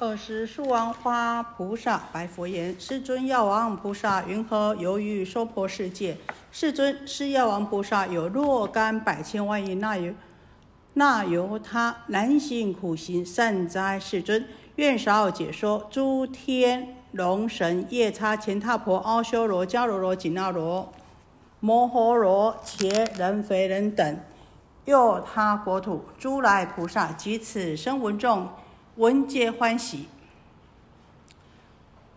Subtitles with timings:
[0.00, 6.16] 二十树王花菩萨白佛言：“世尊，药王菩萨云何游于娑婆世界？
[6.52, 10.14] 世尊，是药王菩萨有若干百千万亿那由
[10.94, 13.98] 那由他难行苦行，善哉！
[13.98, 15.88] 世尊，愿少解说。
[15.90, 20.92] 诸天龙神、夜叉、乾闼婆、阿修罗、迦罗罗、紧那罗、
[21.58, 24.20] 摩诃罗、伽人、非人等，
[24.84, 28.46] 又他国土诸来菩萨及此生闻众。”
[28.98, 30.08] 闻皆欢喜。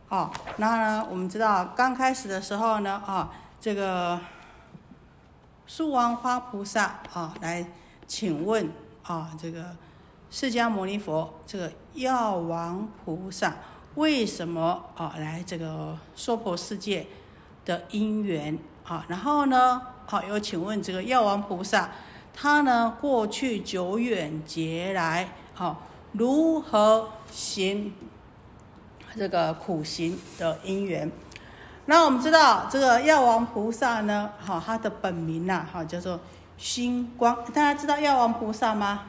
[0.09, 1.07] 好，那呢？
[1.12, 4.20] 我们知道刚开始的时候呢，啊，这个
[5.67, 7.67] 树王花菩萨啊，来
[8.07, 8.71] 请问
[9.04, 9.76] 啊，这个
[10.31, 13.54] 释迦牟尼佛，这个药王菩萨
[13.93, 17.05] 为什么啊来这个娑婆世界
[17.63, 18.57] 的因缘
[18.88, 19.05] 啊？
[19.07, 21.91] 然后呢，好，又请问这个药王菩萨，
[22.34, 25.84] 他呢过去久远劫来，好。
[26.11, 27.93] 如何行
[29.15, 31.12] 这个苦行的因缘？
[31.85, 36.20] 那我们知道这个药王菩萨呢，哈，他的本名呐，哈，叫做
[36.57, 37.35] 星光。
[37.53, 39.05] 大家知道药王菩萨吗？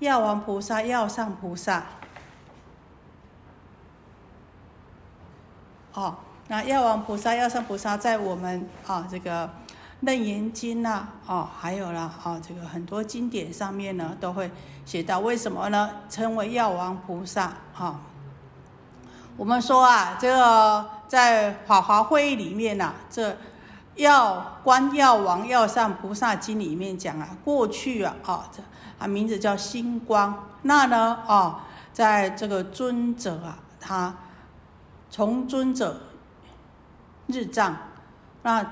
[0.00, 1.84] 药王菩萨，药上菩萨。
[5.94, 6.16] 哦，
[6.48, 9.48] 那药王菩萨、药上菩萨在我们啊这个。
[10.02, 14.48] 楞严经呐，哦，还有了，哦，这个很多经典上面呢都会
[14.84, 15.90] 写到，为什么呢？
[16.08, 17.98] 称为药王菩萨，哈。
[19.36, 23.36] 我们说啊，这个在法华会议里面呐，这
[23.96, 28.62] 药观药王药上菩萨经里面讲啊，过去啊，哦，这
[29.00, 31.58] 啊名字叫星光，那呢，哦，
[31.92, 34.14] 在这个尊者啊，他
[35.10, 36.00] 从尊者
[37.26, 37.76] 日藏，
[38.44, 38.64] 那。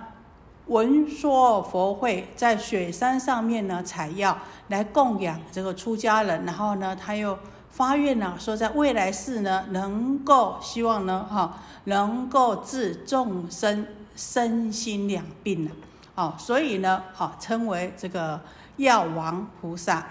[0.67, 4.37] 闻说佛会在雪山上面呢采药
[4.69, 7.39] 来供养这个出家人，然后呢他又
[7.71, 15.71] 发愿呢说在未来世呢能够希望呢哈能够治众生身心两病呢，
[16.17, 18.41] 哦所以呢好称为这个
[18.79, 20.05] 药王菩萨。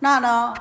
[0.00, 0.52] 那呢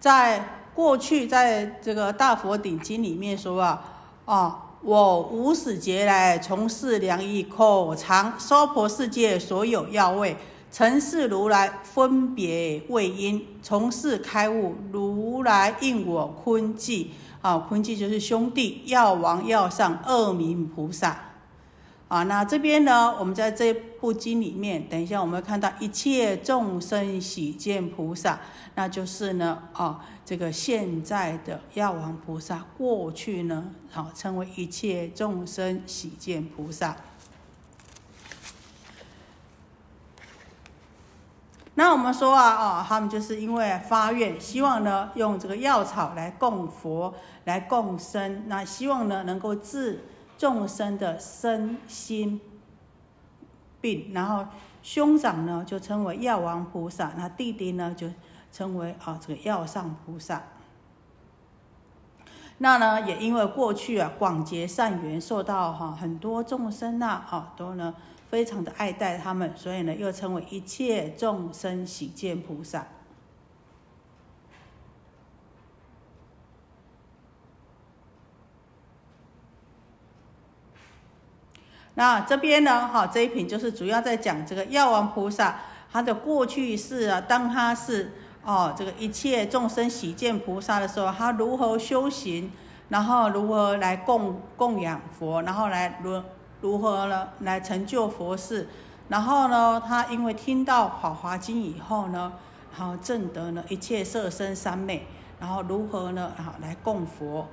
[0.00, 3.84] 在过去在这个大佛顶经里面说啊
[4.24, 4.61] 啊。
[4.84, 10.36] 我无始劫来从事良意，口尝娑婆世界所有药味，
[10.72, 14.74] 曾是如来分别为因，从事开悟。
[14.90, 17.06] 如来应我坤寂，
[17.42, 21.31] 啊，坤寂就是兄弟，药王药上二名菩萨。
[22.12, 28.38] 啊，那这边呢，我们在这部经里面，等一下我们会看到一切众生喜见菩萨，
[28.74, 30.04] 那就是呢，啊。
[30.22, 36.94] 这个现在的药王菩萨，过去呢，好称为一切众生喜见菩萨。
[41.74, 47.14] 那我们说啊，哦，他们就是因为发愿，希望呢用这个药草来供佛，
[47.44, 50.04] 来供生，那希望呢能够治
[50.42, 52.40] 众生的身心
[53.80, 54.10] 病。
[54.12, 54.44] 然后
[54.82, 58.10] 兄长呢就称为药王菩萨，那弟弟呢就。
[58.54, 60.42] 称为啊，这个药上菩萨。
[62.58, 67.94] 那呢，也因为过去啊广结善缘，受到哈很多众生呐啊都呢
[68.28, 72.86] 非常的爱戴他们，所以呢又称为一切众生喜见菩萨。
[81.94, 85.60] 那这边呢，哈这一品就是主要在讲这个药王菩萨
[85.92, 88.12] 他的过去世啊，当他是。
[88.44, 92.50] 哦，这个一切众生喜见菩萨的时候，他如何修行，
[92.88, 96.20] 然后如何来供供养佛，然后来如
[96.60, 98.66] 如何呢来成就佛事，
[99.08, 102.32] 然后呢，他因为听到法华经以后呢，
[102.76, 105.06] 然后证得呢一切色身三昧，
[105.38, 107.46] 然后如何呢好来供佛，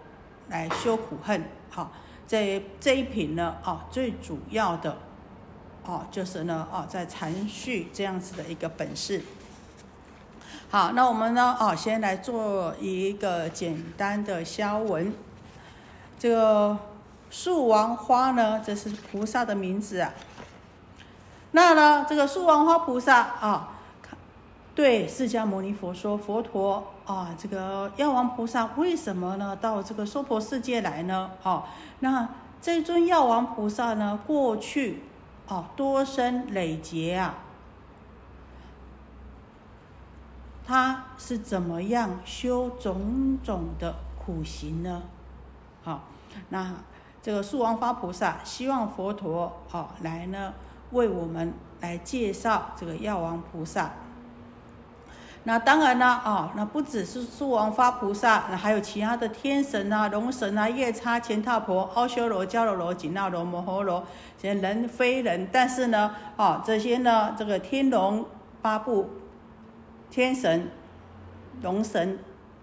[0.47, 1.91] 来修苦恨，好
[2.29, 4.95] 这这一品呢，啊最主要的，
[5.83, 9.23] 哦就是呢，哦在阐述这样子的一个本事。
[10.69, 11.57] 好，那我们呢？
[11.59, 15.11] 哦，先来做一个简单的消文。
[16.19, 16.77] 这个
[17.31, 20.13] 树王花呢，这是菩萨的名字啊。
[21.53, 23.79] 那呢，这个树王花菩萨啊，
[24.75, 31.31] 对释迦牟尼佛说：“佛陀啊，这个药王菩萨为什么呢到这个娑婆世界来呢？
[31.41, 31.63] 哦，
[32.01, 32.29] 那
[32.61, 35.01] 这尊药王菩萨呢，过去
[35.47, 37.33] 哦多生累劫啊。”
[40.63, 45.01] 他是怎么样修种种的苦行呢？
[45.83, 46.03] 好，
[46.49, 46.75] 那
[47.23, 50.53] 这个树王花菩萨希望佛陀哦来呢
[50.91, 53.93] 为我们来介绍这个药王菩萨。
[55.49, 64.03] 那当然啦，哦，那不只是树王发菩萨，那还有其他的天神啊、龙神啊、夜叉、乾闼婆、阿修罗、迦楼罗、紧那罗、摩诃罗，
[64.37, 68.23] 这些人非人，但是呢，哦，这些呢，这个天龙
[68.61, 69.09] 八部、
[70.11, 70.69] 天神、
[71.63, 72.19] 龙神、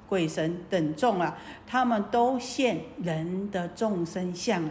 [0.09, 1.37] 鬼神等众啊，
[1.67, 4.71] 他们都现人的众生相啊，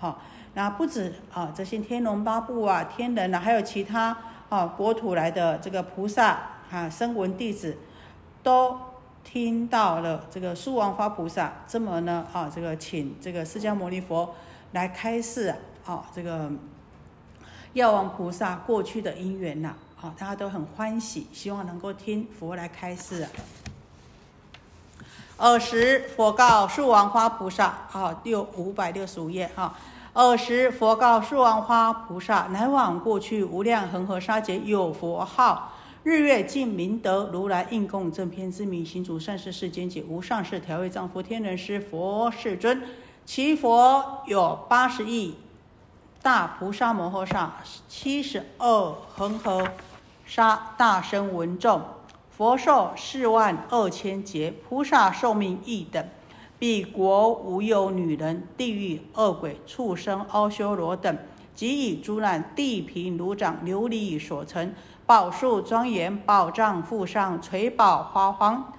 [0.00, 0.22] 好，
[0.54, 4.16] 那不止啊，这些天龙八部啊、天人啊，还有其他
[4.48, 6.40] 啊国土来的这个菩萨。
[6.72, 7.76] 啊，声闻弟子
[8.42, 8.78] 都
[9.22, 14.34] 听到了这个树王花菩萨这么呢啊，这个请这个释迦牟尼佛
[14.72, 15.54] 来开示
[15.84, 16.50] 啊，这个
[17.74, 23.22] 药王菩萨过去的因缘呐，啊，大家都很欢喜，希望能够听佛来开示。
[23.22, 23.28] 啊
[25.36, 29.76] 尔时佛告树王花菩萨啊，六五百六十五页啊，
[30.14, 35.72] 尔时佛告树王花菩萨，乃往过去无量恒河沙劫有佛号。
[36.04, 42.82] 日月尽明德如来应供正偏之名行主善事世间解无上士调御丈夫天人师佛世尊，
[43.24, 45.36] 其佛有八十亿
[46.20, 47.54] 大菩萨摩诃萨，
[47.88, 49.64] 七十二恒河
[50.26, 51.80] 沙大声闻众，
[52.36, 56.04] 佛寿四万二千劫，菩萨寿命亦等。
[56.58, 61.16] 彼国无有女人、地狱恶鬼、畜生、阿修罗等，
[61.54, 64.74] 即以诸难地贫如掌琉璃所成。
[65.04, 68.72] 宝树庄严，宝藏覆上，垂宝花黄，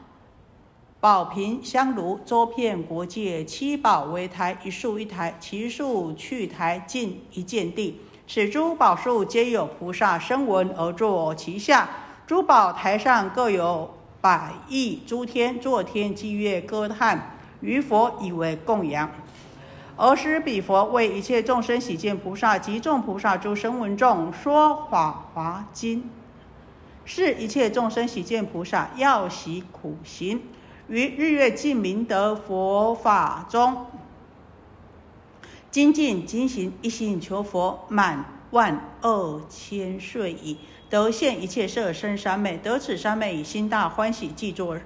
[1.00, 8.00] 宝瓶香炉，周遍国界，七宝为台，一树一台，其树去台近一见地。
[8.26, 11.90] 此诸宝树皆有菩萨声闻而坐其下，
[12.26, 19.12] 珠宝台上各有百亿诸天，作天祭月歌叹，于佛以为供养。
[19.96, 26.10] 尔时彼佛为一切众生喜见菩萨及众菩萨诸声闻众说法华经。
[27.06, 30.42] 是一切众生喜见菩萨要习苦行，
[30.88, 33.86] 于日月尽明德佛法中
[35.70, 40.58] 精进精行，一心求佛满万二千岁矣，
[40.90, 44.78] 得现一切色身三昧，得此三昧以心大欢喜，记作。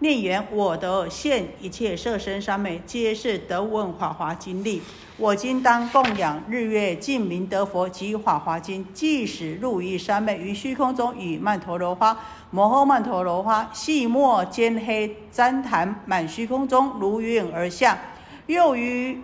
[0.00, 4.82] 念言我得现一切色身三昧，皆是得闻法华经力。
[5.16, 12.14] 我今当供养日月净明德佛及法华经，即使入于三昧，于虚空中与曼陀罗花、
[12.50, 17.98] 摩诃曼陀罗花细末兼黑旃檀满虚空中如云而下。
[18.46, 19.22] 又于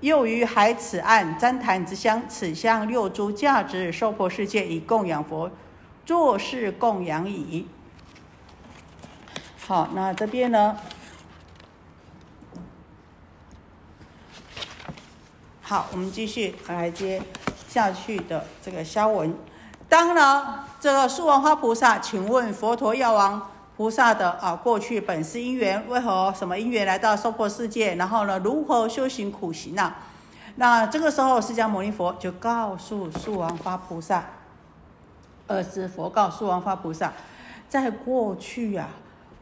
[0.00, 5.48] 又于海此岸旃檀之香，此香六诸价值受婆世界以供养佛，
[6.04, 7.68] 作是供养矣。
[9.66, 10.76] 好，那这边呢？
[15.62, 17.22] 好，我们继续来接
[17.66, 19.34] 下去的这个消文。
[19.88, 27.94] 当呢，这个树王花菩萨，请问佛陀药王菩萨的啊过去本是因缘，为何什么因缘来到娑婆世界？
[27.94, 29.94] 然后呢，如何修行苦行呢？
[30.56, 34.26] 那这个时候，释迦牟尼佛就告诉树王花菩萨，
[35.46, 37.14] 二是佛告诉王花菩萨，
[37.66, 38.88] 在过去呀。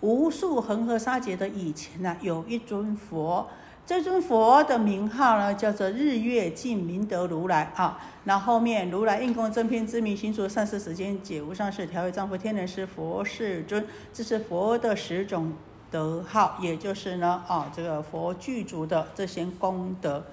[0.02, 3.48] 无数恒河沙劫的以前呢，有一尊佛，
[3.86, 8.00] 这尊佛的名号呢叫做日月净明德如来啊。
[8.24, 15.52] 那后面如来应供正片之名，行足善事时间解无上士调御丈夫天人师佛世尊，这是佛的十种
[15.88, 20.24] 德号，也就是呢啊这个佛具足的这些功德。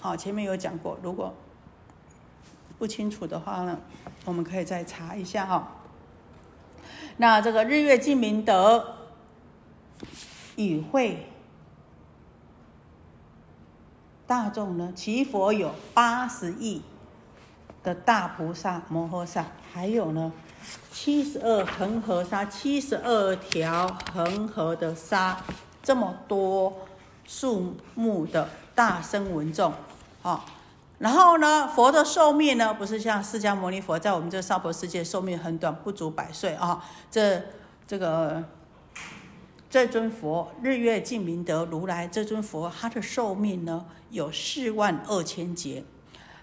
[0.00, 1.34] 好，前面有讲过，如果
[2.78, 3.78] 不清楚的话呢，
[4.24, 5.75] 我们可以再查一下哈。
[7.18, 8.96] 那这个日月净明德
[10.56, 11.26] 与会
[14.26, 16.82] 大众呢，其佛有八十亿
[17.82, 20.32] 的大菩萨摩诃萨，还有呢
[20.90, 25.38] 七十二恒河沙，七十二条恒河的沙，
[25.82, 26.86] 这么多
[27.24, 29.72] 数目的大声闻众，
[30.22, 30.44] 啊。
[30.98, 36.82] 然后呢，佛的寿命呢，不是像释迦牟尼佛在我们这娑婆世界寿命很短，不足百岁啊。
[37.10, 37.42] 这
[37.86, 38.42] 这个
[39.68, 45.84] 这尊佛日月净明德如来这尊佛，他的寿命呢有四万二千劫。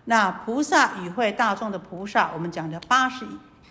[0.05, 3.25] 那菩萨与会大众的菩萨，我们讲的八十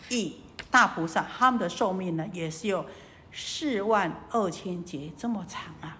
[0.08, 2.84] 亿大菩萨，他们的寿命呢也是有
[3.30, 5.98] 四万二千劫这么长啊。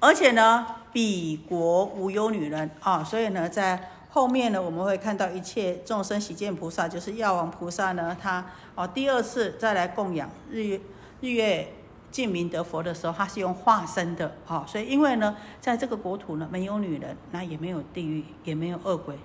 [0.00, 0.64] 而且呢，
[0.98, 2.68] 彼国无忧女人。
[2.80, 10.80] 啊，所以呢，在后面呢，我们会看到一切众生喜见菩萨，就是药王菩萨呢，他哦第二次再来供养日月
[11.20, 11.72] 日月
[12.10, 19.16] 净明德佛的时候，他是用化身的啊，所以因为呢，在这个国土呢，没有女人，那也没有地狱，也没有恶鬼，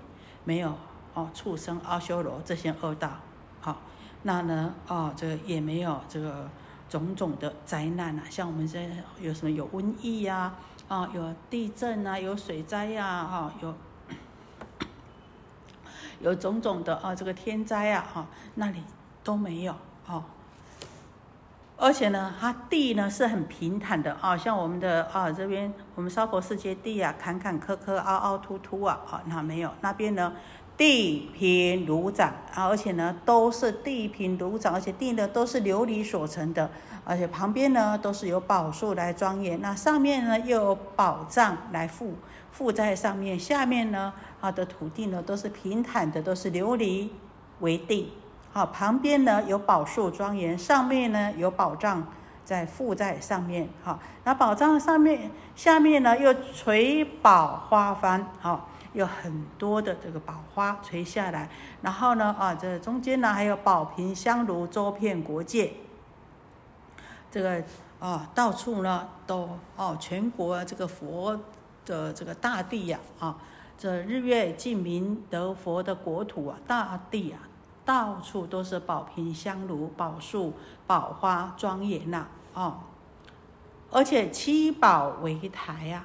[0.44, 0.72] 没有
[1.14, 3.10] 哦畜生阿修罗这些恶道，
[3.60, 3.80] 好，
[4.22, 6.48] 那呢哦这个也没有这个
[6.88, 13.74] 种种的灾难啊，像我们现在有什么有瘟疫呀，啊啊有地震啊，有水灾呀，哈有
[16.20, 18.82] 有种种的啊这个天灾啊，哈那里
[19.22, 19.74] 都没有
[20.06, 20.24] 哦。
[21.76, 30.32] 而且呢，它地呢是很平坦的啊，像我们的啊这边我们娑婆世界地啊，坎坎坷坷、凹凹凸凸啊，啊那没有那边呢，
[30.76, 36.70] 地平如掌，而且呢都是地平如掌，而且地呢都是琉璃所成的，
[37.04, 42.14] 而且旁边呢都是有宝树来庄严，那上面呢又有宝藏来附
[42.50, 47.08] 附在上面，下面呢啊的土地呢都是平坦的，都是琉璃
[47.60, 48.12] 为地。
[48.52, 52.06] 好，旁边呢有宝树庄严，上面呢有宝藏
[52.44, 53.68] 在附在上面。
[53.82, 61.48] 好，那宝藏上面下面呢又垂宝花幡，好，有很多的这个宝花垂下来。
[61.82, 65.72] 然后呢，啊，这中间呢还有宝瓶香炉周遍国界。
[67.34, 67.60] 这个
[67.98, 71.36] 啊，到处呢都哦，全国这个佛
[71.84, 73.36] 的这个大地呀，啊，
[73.76, 77.40] 这日月净明得佛的国土啊，大地啊。
[77.84, 80.54] 到处都是宝瓶香炉、宝树、
[80.86, 82.78] 宝花，庄严呐，哦，
[83.90, 86.04] 而且七宝为台呀，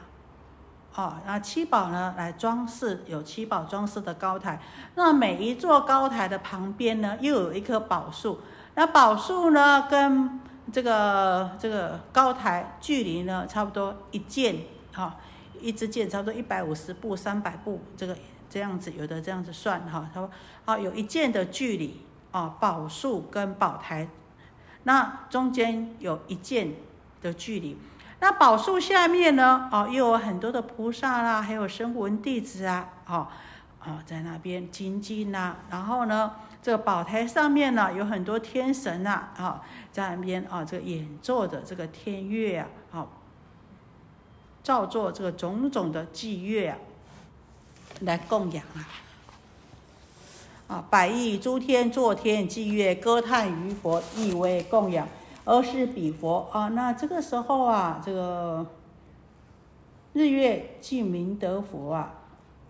[0.95, 4.59] 哦，那七宝呢来装饰，有七宝装饰的高台。
[4.95, 8.39] 那每一座高台的旁边呢，又有一棵宝树。
[8.73, 10.39] 那宝树呢，跟
[10.71, 14.55] 这个这个高台距离呢，差不多一箭，
[14.93, 15.17] 哈，
[15.59, 18.15] 一支箭差不多一百五十步、三百步，这个。
[18.51, 20.31] 这样子有的这样子算哈，他说
[20.65, 24.07] 好有一箭的距离啊，宝树跟宝台，
[24.85, 26.73] 那中间有一箭
[27.21, 27.77] 的距离，
[28.19, 33.27] 那宝树下面呢，哦又有很多的菩萨啦，还有声闻弟子啊，哦
[33.85, 36.31] 哦在那边精进呐，然后呢，
[36.63, 43.11] 这个宝台上面呢有很多天神呐，啊在那边啊这个演奏着这个天乐啊，好，
[44.63, 46.77] 照做这个种种的祭乐啊。
[48.01, 48.87] 来供养啊！
[50.67, 55.07] 啊，百亿诸天作天祭乐，歌叹于佛，亦为供养。
[55.45, 58.67] 而是彼佛啊，那这个时候啊，这个
[60.13, 62.13] 日月净明得佛啊，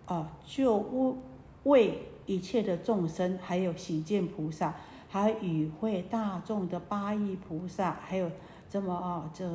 [0.05, 1.17] 啊，就
[1.63, 4.75] 为一切的众生，还有喜见菩萨，
[5.09, 8.31] 还与会大众的八亿菩萨，还有
[8.69, 9.45] 这么啊，这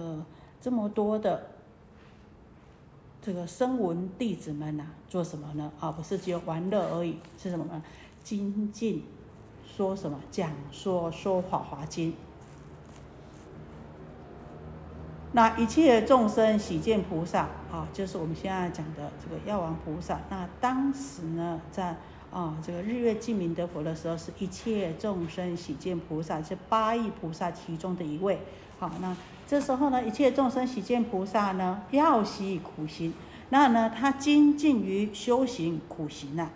[0.60, 1.46] 这么多的。
[3.22, 5.72] 这个声闻弟子们呐，做什么呢？
[5.80, 7.82] 啊，不是只有玩乐而已，是什么呢？
[8.22, 9.02] 精进，
[9.64, 10.20] 说什么？
[10.30, 12.14] 讲说说法华经。
[15.32, 20.20] 那一切众生喜见菩萨啊，就是我们现在讲的这个药王菩萨。
[20.28, 21.96] 那当时呢，在
[22.34, 28.40] 啊这个日月净明得佛的时候，是一切众生喜见菩萨，是八亿菩萨其中的一位。
[28.78, 29.16] 好，那。
[29.46, 33.12] 这时候呢，一切众生喜见菩萨呢，要习苦行，
[33.50, 36.50] 那呢，他精进于修行苦行啊，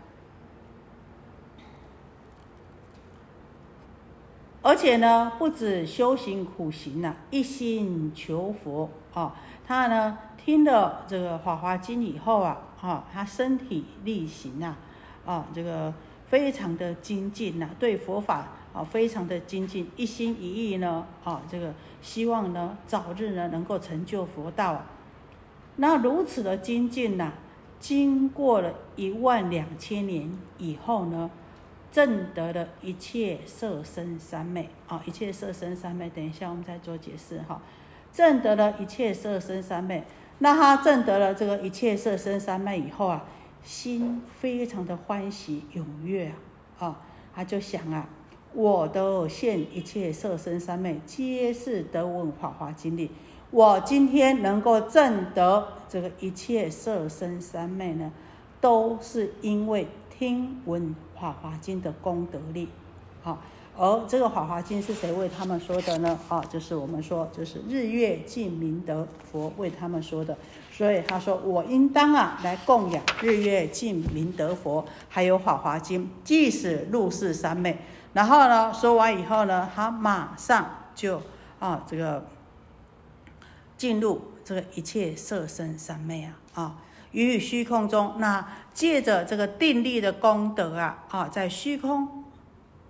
[4.62, 14.78] 而且呢，不止修行苦行啊，一心求佛啊，他呢听了这个《法华经》以后啊，啊，他身体力行啊，
[15.28, 15.92] 啊，这个
[16.28, 18.48] 非常的精进呐，对佛法。
[18.70, 24.84] 啊，非常的精进，一心一意呢，啊，这个希望呢，早日呢能够成就佛道啊。
[25.76, 27.32] 那如此的精进呐，
[27.80, 31.30] 经过了一万两千年以后呢，
[31.90, 37.60] 证得了一切色身三昧啊，一切色身三昧，等一下我们再做解释哈。
[38.12, 40.04] 证得了一切色身三昧，
[40.40, 43.24] 那他证得了这个一切色身三昧以后啊，
[43.68, 46.32] 心非常的欢喜踊跃
[46.78, 47.00] 啊，啊，
[47.34, 48.08] 他就想啊。
[48.54, 53.10] 我的现一切色身三昧，皆是得闻法华经历。
[53.50, 58.10] 我今天能够证得这个一切色身三昧呢，
[58.58, 62.68] 都是因为听闻法华经的功德力。
[63.20, 63.42] 好，
[63.78, 66.18] 而这个法华经是谁为他们说的呢？
[66.28, 70.36] 啊，就是我们说，就是日月净明德佛为他们说的。
[70.72, 77.78] 所以他说，我应当啊来供养日月净明德佛，还有法华经，即使入世三昧。
[78.12, 81.22] 然后呢，说完以后呢，他马上就
[81.60, 82.26] 啊，这个
[83.76, 86.76] 进入这个一切色身三昧啊，啊，
[87.12, 92.17] 于虚空中，那借着这个定力的功德啊，啊，在虚空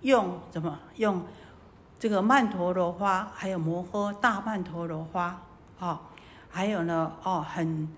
[0.01, 1.25] 用怎么用
[1.99, 5.41] 这个曼陀罗花，还有摩诃大曼陀罗花
[5.79, 6.01] 啊，
[6.49, 7.89] 还有呢，哦，很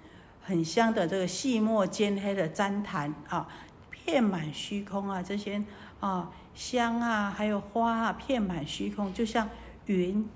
[0.44, 3.48] 很香的这个细末尖黑的旃檀啊。
[4.04, 5.64] 遍满虚空啊，这些
[6.00, 9.48] 啊香啊，还有花啊，遍满虚空，就像
[9.86, 10.28] 云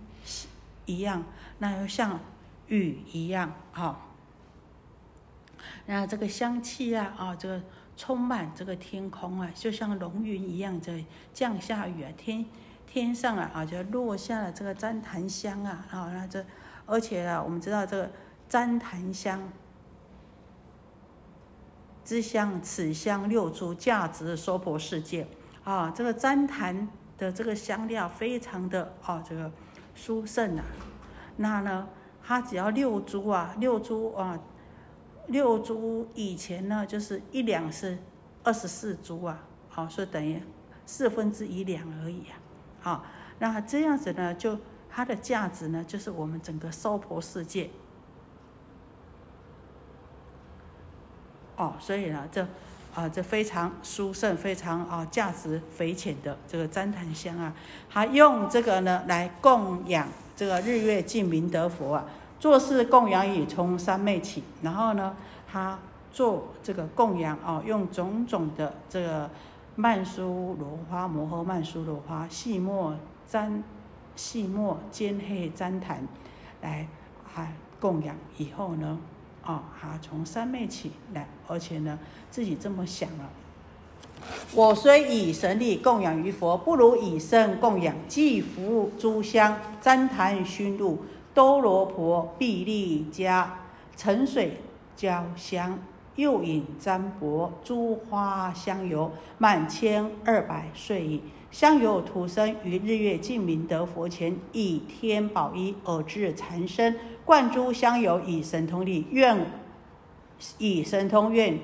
[0.86, 1.24] 一样，
[1.58, 2.20] 那又像
[2.68, 4.00] 雨一样，啊。
[5.88, 7.62] 那这个香气啊，啊，这个
[7.98, 12.46] 充满这个天空啊，就像龙云一样在降下雨啊，天
[12.86, 16.46] 天上啊，啊，就落下了这个旃檀香啊，啊，那这
[16.86, 18.12] 而且啊，我们知道这个
[18.50, 19.42] 旃檀香。
[22.04, 25.28] 之香，此香六珠价值娑婆世界
[25.64, 25.90] 啊！
[25.90, 26.88] 这个旃檀
[27.18, 29.52] 的这个香料非常的啊，这个
[29.96, 30.64] 殊胜啊。
[31.38, 31.88] 那呢，
[32.24, 34.40] 它只要六珠啊，六珠啊，
[35.28, 37.98] 六株以前呢就是一两是
[38.44, 40.42] 二十四株啊，好，所以等于
[40.86, 42.38] 四分之一两而已啊。
[42.80, 43.06] 好，
[43.40, 47.70] 那这样子呢，就它的价值呢，就是我们整个娑婆世界。
[51.56, 52.46] 哦，所以呢，这
[52.94, 57.56] 啊，这非常殊胜、非常啊价值匪浅的这个旃檀香啊，
[57.90, 62.06] 还用这个呢来供养这个日月净明德佛啊，
[62.40, 65.16] 做事供养以从三昧起，然后呢，
[65.52, 65.80] 他
[66.12, 69.30] 做这个供养哦，用种种的这个
[69.76, 72.96] 曼殊罗花、摩诃曼殊罗花、细末
[73.30, 73.62] 旃、
[74.16, 76.08] 细末尖黑旃檀
[76.62, 76.88] 来
[77.36, 77.48] 啊
[77.80, 79.00] 供养以后呢。
[79.48, 82.00] 哦，哈，从三昧起来，而且呢，
[82.32, 83.30] 自己这么想了。
[84.56, 87.94] 我虽以神力供养于佛，不如以身供养。
[88.08, 93.46] 既服诸香、旃檀、熏露、多罗婆、碧利迦、
[93.98, 94.58] 沉水
[94.96, 95.78] 焦香，
[96.16, 101.22] 又引占卜诸花香油，满千二百岁矣。
[101.52, 106.96] 香油涂身于日月净明德佛前，以天宝衣而至禅身。
[107.26, 109.46] 灌诸香油以神通力愿，
[110.58, 111.60] 以神通愿，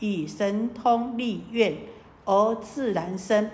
[0.00, 1.76] 以神通力愿
[2.24, 3.48] 而自然生。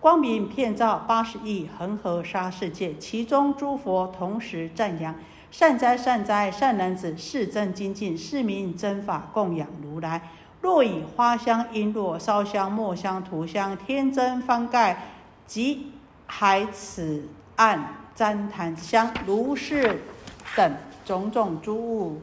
[0.00, 5.14] 光明遍照八十亿恒河沙世界，其中诸佛同时赞扬：
[5.50, 10.22] 善哉善哉，善男子，是真精进，是名真法，供养如来。
[10.62, 15.04] 若以花香、璎珞、烧香、墨香、涂香、天真方盖
[15.46, 15.92] 及
[16.26, 17.96] 海此岸。
[18.16, 20.02] 旃檀香、如是
[20.54, 20.74] 等
[21.06, 22.20] 种种诸物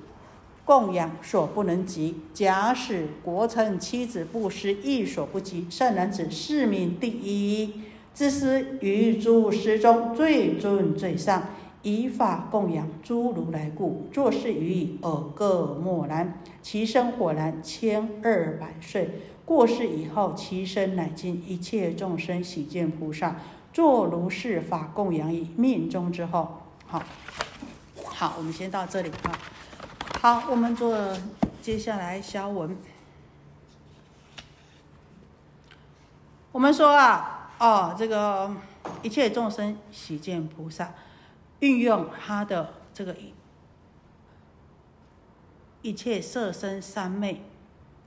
[0.67, 2.17] 供养所不能及。
[2.33, 5.65] 假使国臣妻子布施亦所不及。
[5.69, 11.41] 善男子，是名第一，自是于诸师中最尊最上，
[11.83, 14.09] 以法供养诸如来故。
[14.11, 16.41] 作是语尔各莫然。
[16.61, 19.09] 其身火然千二百岁。
[19.45, 23.37] 过世以后，其身乃尽一切众生喜见菩萨。
[23.71, 27.01] 作如是法供养以命中之后，好，
[28.03, 29.39] 好，我们先到这里啊。
[30.19, 30.97] 好，我们做
[31.61, 32.75] 接下来消文。
[36.51, 38.51] 我们说啊，哦，这个
[39.03, 40.91] 一切众生喜见菩萨，
[41.59, 43.15] 运用他的这个
[45.83, 47.43] 一切色身三昧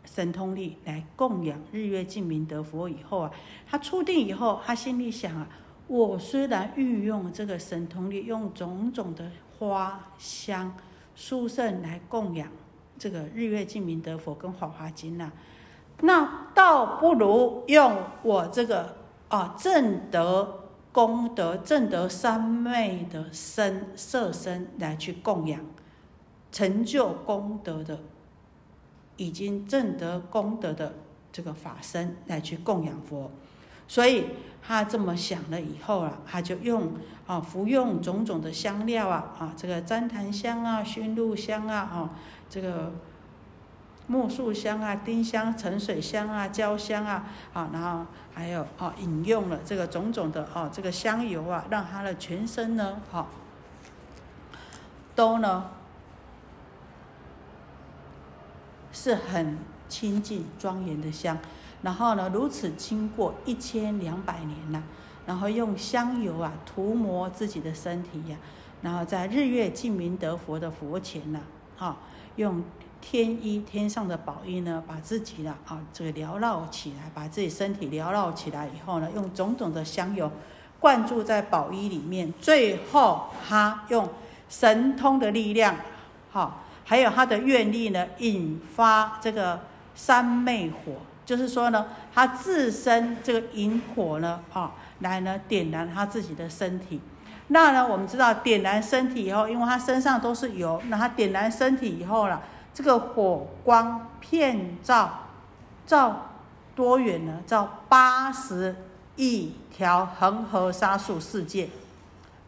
[0.05, 3.31] 神通力来供养日月净明德佛以后啊，
[3.69, 5.49] 他出定以后，他心里想啊。
[5.87, 10.77] 我虽然运用这个神通力，用种种的花香、
[11.21, 12.49] 殊胜来供养
[12.99, 15.31] 这个日月净明德佛跟华华经呐，
[16.01, 18.97] 那倒不如用我这个
[19.29, 20.61] 啊正德
[20.93, 25.61] 功德、正德三昧的身色身来去供养，
[26.51, 27.99] 成就功德的，
[29.19, 30.95] 已经正德功德的
[31.31, 33.31] 这个法身来去供养佛，
[33.87, 34.25] 所以。
[34.63, 36.93] 他这么想了以后啊，他就用
[37.31, 42.11] 啊服用种种的香料啊啊，这个旃檀香啊、熏露香啊、啊
[42.49, 42.93] 这个
[44.09, 53.29] 木树香啊、丁香、沉水香啊、焦香啊啊，然后还有啊饮用了这个种种的啊这个香油啊，让他的全身呢好
[55.15, 55.71] 都呢
[58.91, 59.57] 是很
[59.89, 61.39] 清净庄严的香。
[61.83, 64.83] 然后呢，如此经过一千两百年了，
[65.27, 68.37] 然后用香油啊涂抹自己的身体呀，
[68.83, 71.41] 然后在日月净明德佛的佛前呢，
[71.79, 71.97] 啊，
[72.37, 72.63] 用
[73.01, 80.31] 天衣天上的宝衣呢，把自己的啊这个缭绕起来，把自己身体缭绕起来以后呢，用种种的香油
[80.79, 84.09] 灌注在宝衣里面，最后他用
[84.49, 85.77] 神通的力量，
[86.31, 89.61] 好，还有他的愿力呢，引发这个
[89.95, 90.95] 三昧火。
[91.27, 97.01] 就是说呢，他自身这个引火呢，啊，来呢点燃他自己的身体。
[97.49, 102.41] 那呢，我们知道点燃身体以后，因为他身上都是油，那他点燃身体以后了，
[102.73, 105.27] 这个火光遍照
[105.85, 106.27] 照
[106.77, 107.43] 多远呢？
[107.45, 108.77] 照八十
[109.17, 111.69] 亿条恒河沙数世界，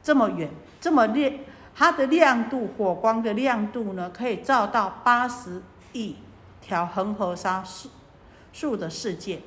[0.03, 0.49] 这么远，
[0.81, 1.33] 这么亮，
[1.75, 5.61] 它的亮度，火光的亮度呢，可以照到八十
[5.93, 6.17] 亿
[6.61, 7.89] 条恒河沙数
[8.53, 9.41] 数的世界，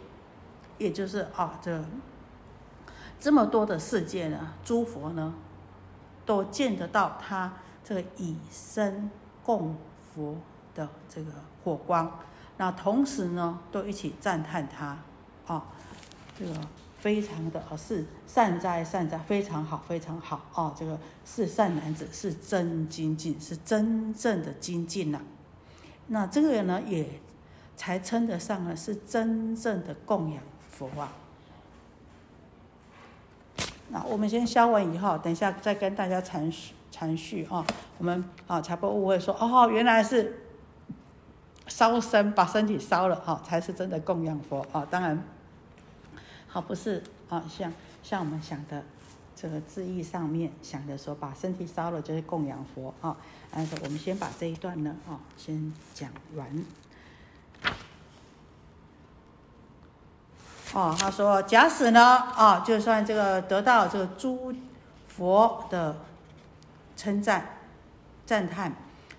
[0.77, 1.81] 也就是啊，这
[3.25, 5.33] 这么多的世界呢，诸佛呢，
[6.27, 7.51] 都见得到他
[7.83, 9.09] 这个以身
[9.43, 9.75] 供
[10.13, 10.37] 佛
[10.75, 11.31] 的这个
[11.63, 12.19] 火光。
[12.57, 14.99] 那同时呢，都一起赞叹他，
[15.47, 15.65] 啊，
[16.37, 16.53] 这个
[16.99, 25.19] 非常的啊是善哉善哉，非常好非常好啊，这个是善男子，是真精进，是真正的精进呐。
[26.09, 27.19] 那这个人呢，也
[27.75, 31.11] 才称得上呢是真正的供养佛啊。
[33.89, 37.65] 那我们先消完以后，等一下再跟大家阐述阐述啊。
[37.97, 40.41] 我们啊才不误会说哦，原来是。
[41.67, 44.85] 烧身，把身体烧了哈，才是真的供养佛啊！
[44.87, 45.19] 当然，
[46.47, 48.83] 好不是啊，像像我们想的
[49.35, 53.17] 这个字义上面想的说，把身体烧了就是供养佛啊。
[53.49, 56.47] 但是我们先把这一段呢啊先讲完。
[60.75, 62.01] 哦，他说，假使呢
[62.35, 64.53] 啊，就算这个得到这个诸
[65.07, 65.95] 佛的
[66.97, 67.59] 称赞
[68.25, 68.73] 赞叹。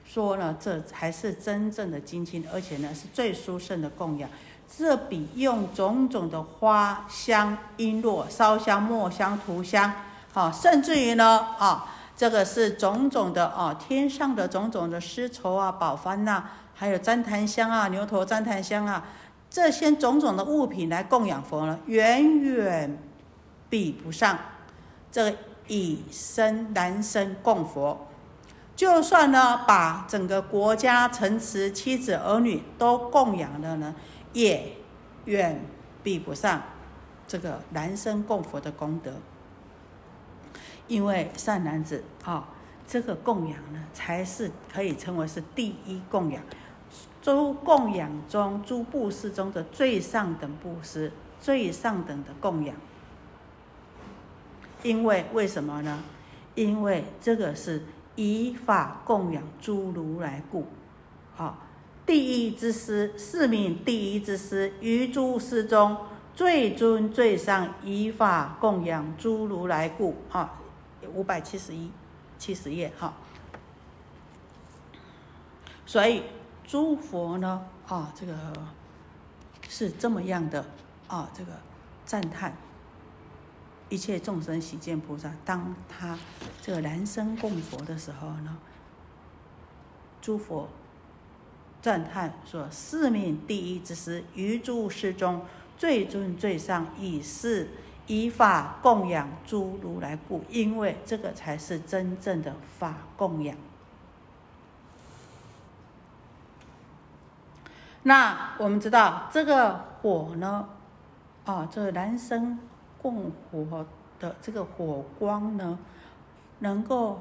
[0.05, 4.29] 说呢，这才是真正的精进，而且呢是最殊胜的供养。
[4.77, 9.91] 这比用种种的花香、璎珞、烧香、墨香、涂香，
[10.35, 19.03] 好，甚至于呢，啊，这个是种种的啊，天上的种种的丝绸啊、宝幡呐，还有旃檀香啊、牛头旃檀香啊，
[19.57, 22.99] 这些种种的物品来供养佛呢，远远
[23.71, 24.39] 比不上
[25.11, 28.07] 这个以身男身供佛。
[28.77, 33.95] 就算呢，把整个国家、城池、妻子、儿女都供养了呢，
[34.35, 34.77] 也
[35.25, 35.59] 远
[36.03, 36.63] 比不上
[37.27, 39.15] 这个男生供佛的功德。
[40.87, 42.47] 因为善男子啊，
[42.87, 46.43] 这个供养呢，才是可以称为是第一供养，
[47.27, 51.11] 诸供养中、诸布施中的最上等布施、
[51.41, 52.77] 最上等的供养。
[54.85, 56.05] 因为为什么呢？
[56.55, 57.83] 因为这个是。
[58.19, 60.65] 以法供养诸如来故，
[61.35, 61.59] 好，
[62.07, 65.95] 第一之师，是名第一之师，于诸师中
[66.35, 70.55] 最尊最上，以法供养诸如来故，哈，
[71.13, 71.91] 五百七十一，
[72.39, 73.13] 七十页，好。
[75.85, 76.23] 所以
[76.67, 78.35] 诸佛呢，啊，这个
[79.69, 80.65] 是这么样的，
[81.07, 81.53] 啊，这个
[82.05, 82.57] 赞叹。
[83.89, 86.19] 一切众生喜见菩萨，当他
[86.61, 88.59] 这个男生供佛的时候呢，
[90.21, 90.69] 诸佛
[91.81, 95.43] 赞叹说：“四命第一之师，于诸师中
[95.79, 97.69] 最尊最上，以是
[98.09, 100.43] 以法供养诸如来故。
[100.51, 103.57] 因为这个才是真正的法供养。
[108.07, 110.69] 那我们知道这个火呢，
[111.45, 112.59] 啊，这个男生。
[112.99, 113.87] 供火
[114.19, 115.79] 的这个火光呢，
[116.59, 117.21] 能够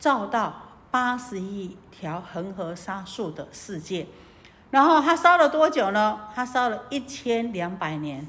[0.00, 0.54] 照到
[0.90, 4.08] 八十亿条恒河沙数的世界，
[4.72, 6.22] 然后它烧了多久呢？
[6.34, 8.26] 它烧了一千两百年，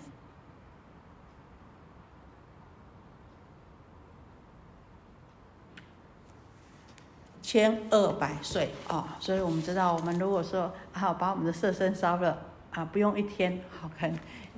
[7.54, 9.16] 千二百岁啊！
[9.20, 12.36] 所以我们知道，我们如果说啊，把我们的色身烧了
[12.72, 14.12] 啊，不用一天，好看。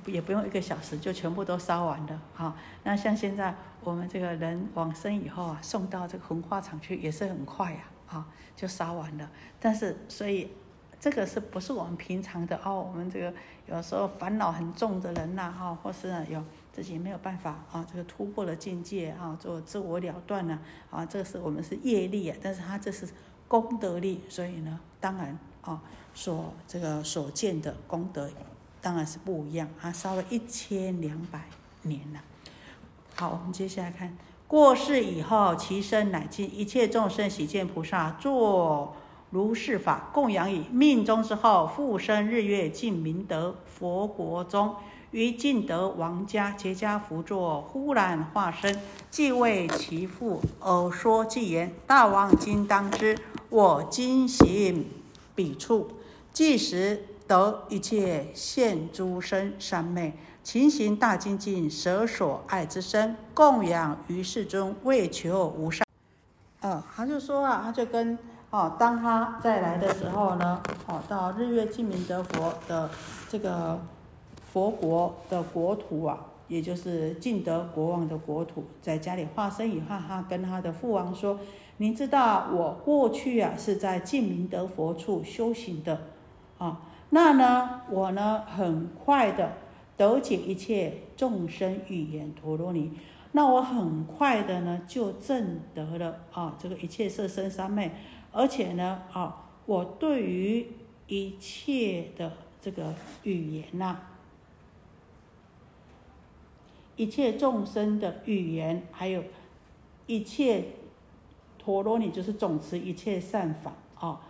[0.05, 2.55] 也不用一个小时就全部都烧完了，哈。
[2.83, 3.53] 那像现在
[3.83, 9.29] 我们这个人往生以后啊，送到这个焚化厂去也是很快呀，啊，就烧完了。
[9.59, 10.49] 但是所以
[10.97, 12.87] 这个是不是我们平常的哦？
[12.89, 13.33] 我们这个
[13.65, 16.41] 有时候烦恼很重的人呐，哈，或是有
[16.75, 20.59] 自己没有办法啊，这个突破了境界啊，做自我了断呢，
[20.89, 23.07] 啊，这是我们是业力啊，但是他这是
[23.47, 25.81] 功德力，所以呢，当然啊，
[26.13, 28.29] 所这个所见的功德。
[28.81, 31.45] 当然是不一样，啊，烧了一千两百
[31.83, 32.19] 年了。
[33.15, 34.15] 好，我们接下来看
[34.47, 38.95] 过世以后，其身乃尽，一切众生喜见菩萨作
[39.31, 44.75] 如是法供养已，命中之后复生日月尽明德佛国中，
[45.15, 48.77] 于尽德王家结家福作，忽然化身，
[49.09, 54.85] 即为其父而说偈言：大王今当知，我今行
[55.33, 55.89] 彼处，
[56.33, 57.05] 即时。
[57.27, 65.87] 得一切现诸身三昧，勤行大精进，舍所爱之身，供养于世中，为求无上。
[66.59, 68.15] 呃，他就说啊，他就跟
[68.51, 72.91] 哦，当他再来的时候呢，哦，到日月净明德佛的
[73.27, 73.79] 这个
[74.55, 81.37] 佛国的国土啊，也就是净德国王的国土，在家里化身以后，他跟他的父王说
[81.75, 86.03] ：“您知道我过去啊是在净明德佛处修行的，
[86.57, 89.57] 啊，那呢，我呢很快的
[89.97, 92.93] 得解一切众生语言陀罗尼。”
[93.33, 97.91] 那我很快的呢，就证得了啊，这个一切色身三昧，
[98.31, 100.65] 而且呢，啊，我对于
[101.07, 103.97] 一切的这个语言呐，
[106.95, 109.23] 一切众生的语言，还有
[110.07, 110.65] 一切
[111.57, 114.21] 陀罗尼，就是总持一切善法啊，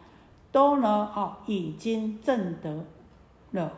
[0.52, 2.86] 都呢，啊，已经证得
[3.52, 3.72] 了，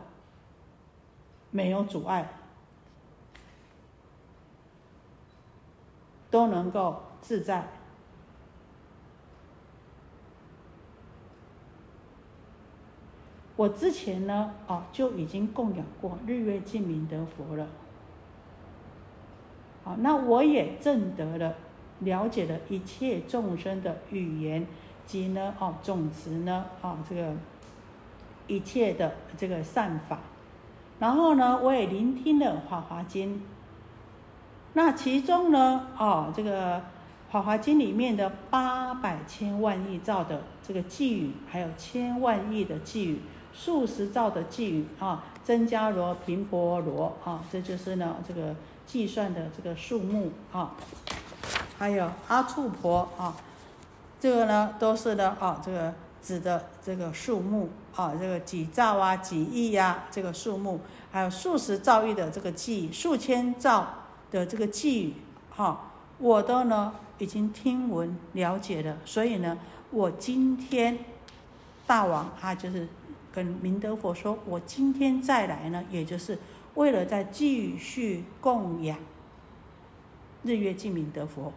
[1.52, 2.34] 没有阻碍。
[6.30, 7.66] 都能够自在。
[13.56, 17.66] 我之前呢，啊，就已经供养过日月净明德佛了。
[19.88, 21.54] 好，那我也证得了，
[22.00, 24.68] 了解了一切众生的语言
[25.06, 27.32] 及呢，哦，总持呢，哦，这个
[28.48, 30.20] 一切的这个善法。
[31.00, 33.36] 然后呢，我也聆听了《法华经》。
[34.74, 36.80] 那其中呢，哦，这个
[37.30, 43.22] 《华华经》里面的八百千万亿兆的这个寄语，还有千万亿的寄语，
[43.54, 48.54] 数十兆的寄语啊，增加罗频波罗啊，这就是呢这个
[48.88, 50.74] 计算的这个数目啊，
[51.78, 53.36] 还有阿处婆啊，
[54.20, 60.80] 这个呢都是呢啊这个指的这个数目啊，这个几兆啊几亿呀这个数目，
[61.12, 63.88] 还有数十兆亿的这个记，数千兆。
[64.30, 65.14] 的这个寄语，
[65.50, 69.58] 哈，我都呢已经听闻了解了，所以呢，
[69.90, 71.00] 我今天
[71.86, 72.90] 大王他就是
[73.34, 76.38] 跟明德佛说，我今天再来呢，也就是
[76.78, 79.00] 为了再继续供养
[80.44, 81.52] 日月净明德佛，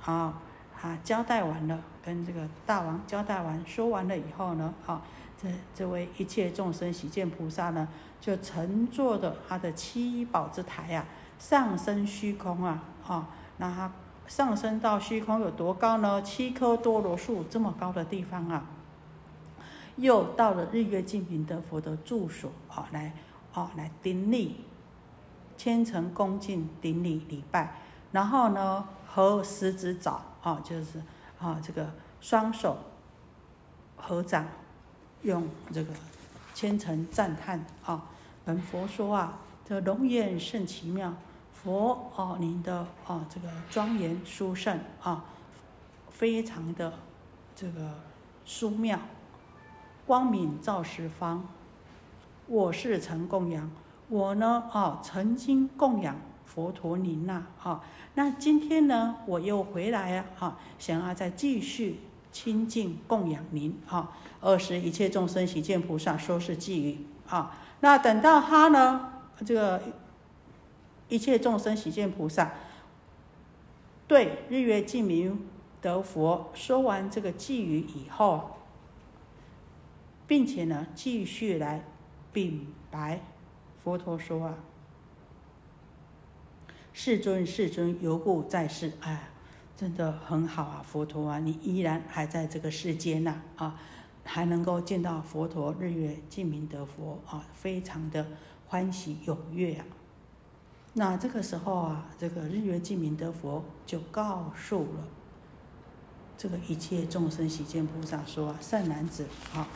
[0.00, 0.40] 好，
[0.80, 5.02] 啊，交代完了，跟这个大王交代完，说完了以后呢，啊，
[5.40, 7.86] 这这位一切众生喜见菩萨呢，
[8.18, 11.04] 就乘坐着他的七宝之台呀。
[11.38, 13.92] 上升虚空啊，啊，那它
[14.26, 16.22] 上升到虚空有多高呢？
[16.22, 18.64] 七棵多罗树这么高的地方啊，
[19.96, 23.12] 又到了日月净明德佛的住所啊，来
[23.54, 24.64] 哦来顶礼，
[25.56, 27.74] 虔诚恭敬顶礼礼拜，
[28.12, 31.00] 然后呢合十指掌啊，就是
[31.38, 31.88] 啊这个
[32.20, 32.76] 双手
[33.96, 34.46] 合掌，
[35.22, 35.94] 用这个
[36.52, 38.04] 虔诚赞叹啊，
[38.44, 41.14] 本佛说啊，这龙颜甚奇妙。
[41.52, 45.24] 佛哦，您的哦这个庄严殊胜啊，
[46.10, 46.92] 非常的
[47.56, 47.94] 这个
[48.44, 48.98] 殊妙，
[50.04, 51.46] 光明照十方。
[52.46, 53.70] 我是曾供养，
[54.08, 57.82] 我呢啊曾经供养佛陀您呐啊，
[58.14, 64.12] 那今天呢我又回来啊啊，想要再继续亲近供养您啊。
[64.40, 69.12] 二十一切众生喜见菩萨说是寄语啊，那等到他呢
[69.44, 69.80] 这个。
[71.10, 72.52] 一切众生喜见菩萨，
[74.08, 75.46] 对日月净明
[75.82, 78.56] 德佛说完这个寄语以后，
[80.26, 81.84] 并且呢，继续来
[82.34, 83.20] 并白
[83.82, 84.58] 佛陀说啊
[86.92, 88.92] ：“世尊，世尊，犹故在世。
[89.00, 89.28] 哎，
[89.76, 93.78] 真的很好啊，佛陀啊，你依然还在这个世间呐啊，
[94.24, 98.26] 还能够见到佛陀日月净明德佛啊，非常的
[98.66, 99.86] 欢喜踊跃啊。”
[100.94, 105.08] 那这个时候啊，这个日月净明德佛就告诉了
[106.36, 109.66] 这个一切众生喜见菩萨说：“啊善男子，啊，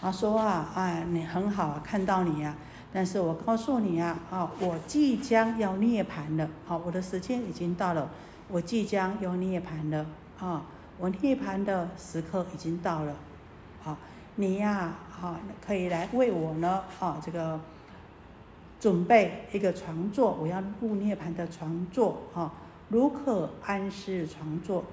[0.00, 2.54] 他说啊，哎，你很好啊，看到你呀，
[2.92, 8.10] 但是我告诉你啊，啊，我即将要涅槃了，啊，我的时间已经到了，
[8.48, 10.06] 我即将要涅槃了，
[10.38, 10.64] 啊，
[10.98, 13.14] 我涅槃的时刻已经到了，
[13.84, 13.96] 啊，
[14.36, 17.60] 你呀，啊，可以来为我呢，啊，这个。”
[18.80, 22.52] 准备一个床座，我要入涅盘的床座啊！
[22.88, 24.84] 如可安适床座，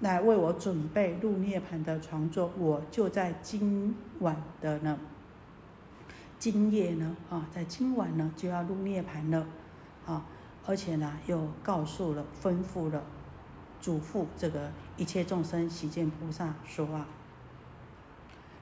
[0.00, 4.98] 来为我准备入涅盘的床座，我就在今晚的呢，
[6.38, 9.46] 今夜呢啊，在今晚呢就要入涅盘了
[10.06, 10.24] 啊！
[10.64, 13.02] 而且呢，又告诉了、吩咐了、
[13.80, 17.06] 嘱咐这个一切众生喜见菩萨说啊：“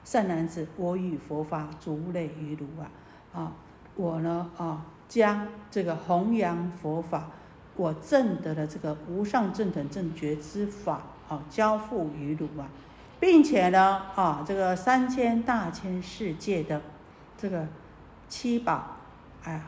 [0.03, 2.89] 善男子，我与佛法足类于如啊！”
[3.33, 3.53] 啊，
[3.95, 7.29] 我呢啊，将这个弘扬佛法，
[7.75, 12.67] 我证得的这个无上正等正觉之法哦，交付于汝啊，
[13.19, 16.81] 并且呢，啊，这个三千大千世界的
[17.37, 17.67] 这个
[18.29, 18.97] 七宝，
[19.43, 19.63] 哎呀，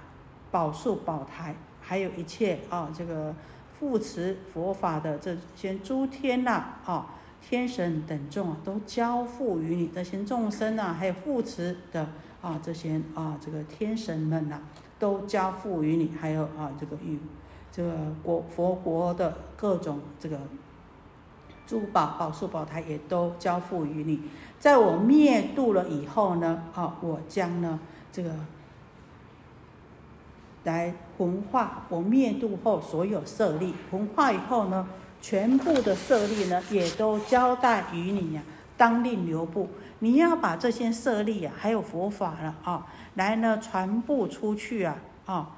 [0.52, 3.36] 宝树宝台，还有一切啊，这个
[3.80, 7.08] 护持佛法的这些诸天呐，啊，
[7.42, 12.08] 天神等众啊，都交付于你这些众生呐，还有护持的
[12.42, 14.60] 啊，这些啊，这个天神们呐，
[14.98, 17.20] 都交付于你，还有啊，这个与。
[17.72, 17.92] 这个
[18.24, 20.40] 国佛国的各种这个
[21.70, 24.22] 珠宝宝树宝台也都交付于你，
[24.60, 27.80] 在我灭度了以后呢，啊，我将呢
[28.12, 28.32] 这个
[30.64, 34.88] 来焚化我灭度后所有舍利，焚化以后呢，
[35.22, 38.42] 全部的舍利呢也都交代于你呀，
[38.76, 44.96] 当令留步，你要把这些舍利啊，还有佛法了啊，来呢传播出去啊，
[45.28, 45.52] 啊，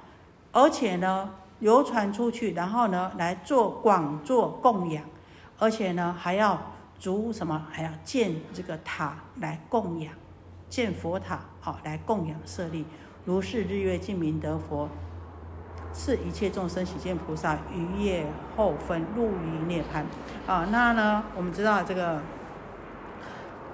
[0.52, 1.30] 而且呢。
[1.62, 5.04] 流传出去，然后呢，来做广做供养，
[5.62, 6.60] 而且呢，还要
[6.98, 7.64] 筑什么？
[7.70, 10.12] 还要建这个塔来供养，
[10.68, 12.84] 建佛塔，好来供养舍利。
[13.24, 14.88] 如是日月净明得佛，
[15.94, 20.02] 是一切众生喜见菩萨，于夜后分入于涅槃。
[20.50, 22.20] 啊，那呢，我们知道这个，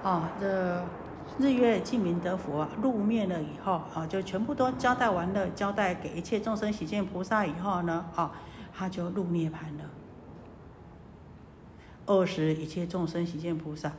[0.03, 0.85] 啊，这。
[1.37, 8.31] 日月净明得佛入灭了以后啊，就全部都交代完了，交代给一切众生喜见菩萨以后呢，啊，
[8.73, 9.83] 他就入涅盘了。
[12.09, 13.93] 二十一切众生喜见菩萨，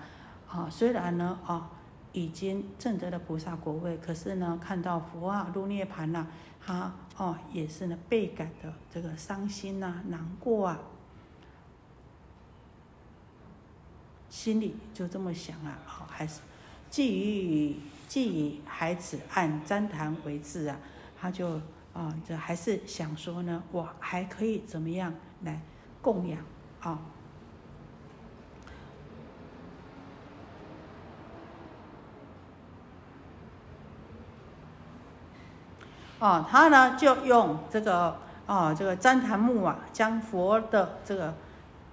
[0.48, 1.70] 啊，虽然呢啊
[2.10, 6.26] 已经证得了菩萨果位，可是呢看到佛啊入涅盘了，
[6.60, 10.80] 他哦也是呢倍感的这个伤心呐、难过啊，
[14.28, 16.40] 心里就这么想啊，好还是。
[16.90, 20.76] 既以既以孩子按旃檀为质啊，
[21.16, 21.60] 他就
[21.92, 25.62] 啊，这还是想说呢，我还可以怎么样来
[26.02, 26.44] 供养
[26.80, 27.00] 啊？
[36.20, 41.34] 哦他呢就用这个啊，这个旃檀木啊，将佛的这个。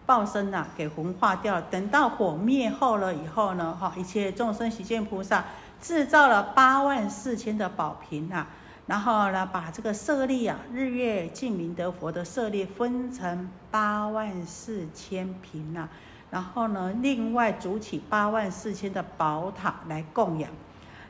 [0.07, 1.61] 报身呐，给焚化掉了。
[1.63, 5.43] 等到火灭后了以后呢，哈，一切众生喜见菩萨
[5.81, 8.47] 制造了八万四千的宝瓶啊，
[8.85, 15.89] 然后呢，把这个舍利啊，日月净明得佛的舍利分成八万四千瓶啊，
[16.31, 20.49] 然后呢，另外筑起八万四千的宝塔来供养。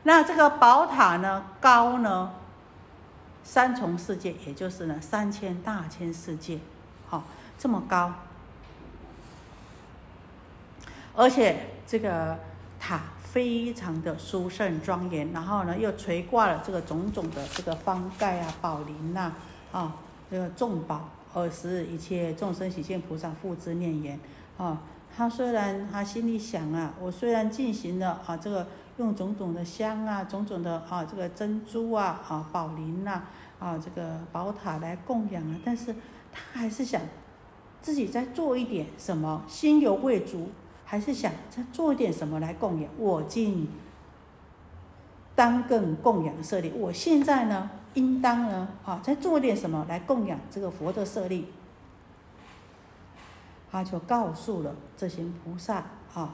[0.01, 2.31] 那这个宝塔呢，高呢，
[3.49, 6.59] 三重世界，也就是呢，三千大千世界，
[7.07, 7.23] 好，
[7.57, 8.13] 这么高。
[11.15, 12.37] 而且这个
[12.77, 19.31] 塔非常的殊胜庄严，然后呢又垂挂了这个种种的这个方盖啊、宝林呐
[19.71, 19.95] 啊，
[20.29, 24.19] 这个众宝，而使一切众生喜见菩萨复之念言
[24.57, 24.81] 啊。
[25.15, 33.23] 他虽然他心里想啊，我虽然进行了啊这个用种种的香啊、种种的啊这个珍珠啊、啊宝林呐
[33.59, 35.95] 啊这个宝塔来供养啊，但是
[36.31, 37.01] 他还是想
[37.81, 40.49] 自己再做一点什么，心有未足。
[40.89, 43.67] 还是想再做一点什么来供养我今
[45.35, 46.71] 当更供养舍利。
[46.71, 51.47] 我现在呢，应当呢，啊，再做点什么来供养这个佛的舍利。
[53.69, 55.83] 他就告诉了这些菩萨
[56.13, 56.33] 啊，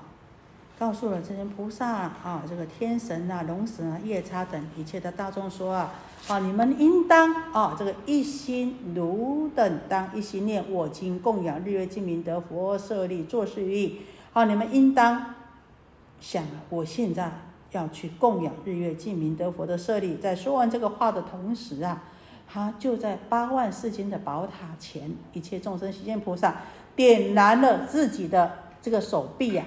[0.84, 5.94] 告诉了这些菩萨啊，这个天神啊、龙神啊、夜叉等一切的大众说啊，
[6.28, 14.02] 啊，你们应当啊，这个一心如等当一心念我今供养日月净明得佛舍利，作事意。
[14.34, 15.36] 好，你们应当
[16.20, 17.32] 想，我现在
[17.72, 20.18] 要去供养日月净明德佛的舍利。
[20.18, 22.04] 在说完这个话的同时啊，
[22.46, 26.58] 他就在八万四千的宝塔前，一切众生悉见菩萨
[26.94, 29.64] 点燃了自己的这个手臂呀，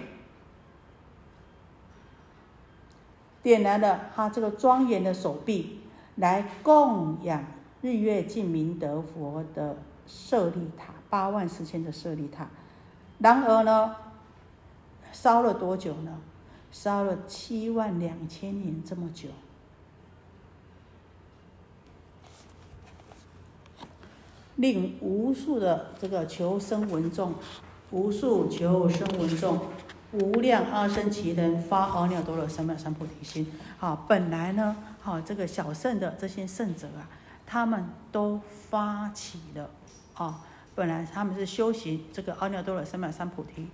[3.47, 5.79] 点燃了他这个庄严的手臂，
[6.17, 7.45] 来供养
[7.81, 12.49] 日月净明德佛的舍利塔，八万四千的舍利塔。
[13.19, 13.95] 然而呢？
[15.13, 16.19] 烧了多久呢？
[16.73, 19.29] 烧了七万两千年这么久，
[24.57, 27.35] 令无数的这个求生文众，
[27.93, 29.61] 无数求生文众，
[30.21, 33.53] 无量阿僧祇人发阿耨多罗三藐三菩提心。
[33.79, 37.05] 好，本来呢，好这个小圣的这些圣者啊，
[37.47, 38.41] 他们都
[38.71, 39.69] 发起了
[40.15, 40.41] 啊，
[40.75, 43.69] 本来他们是修行这个阿耨多罗三藐三菩提。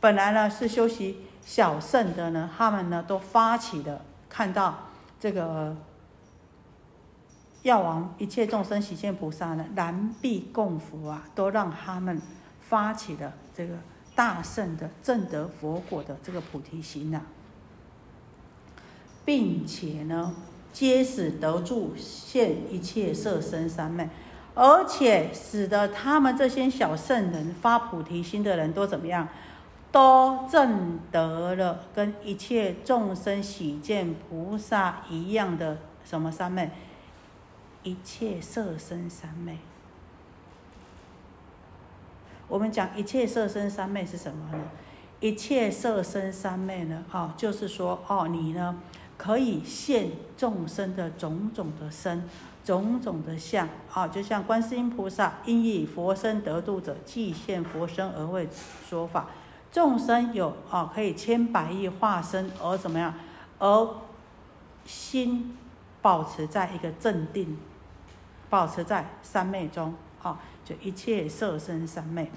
[0.00, 4.88] 本来呢是修习小圣的呢，他们呢都发起了看到
[5.20, 5.76] 这个
[7.62, 12.20] 药王一切众生喜见菩萨呢，难必共福啊，都让他们
[12.60, 13.74] 发起了这个
[14.14, 17.22] 大圣的正得佛果的这个菩提心呐，
[19.24, 20.34] 并且呢，
[20.72, 24.08] 皆使得住现一切色身三昧，
[24.54, 29.28] 而且使得他们这些小圣人发菩提心的人都怎么样？
[29.90, 36.70] 都证得了跟一切众生喜见菩萨一样的什么三昧？
[37.82, 39.58] 一切色身三昧。
[42.52, 44.62] 我们讲一切色身三昧是什么呢？
[45.20, 47.02] 一切色身三昧呢？
[47.10, 48.78] 哦，就是说，哦，你呢
[49.16, 52.28] 可以现众生的种种的身、
[52.62, 58.46] 种种的相，啊，就像观世音菩萨因以佛身得度者，即现佛身而为
[58.86, 59.28] 说法。
[59.72, 63.14] 众生有啊，可以千百亿化身而怎么样？
[63.58, 63.88] 而
[64.84, 65.56] 心
[66.02, 67.56] 保持在一个镇定，
[68.50, 72.30] 保持在三昧中啊，就一切色身三昧。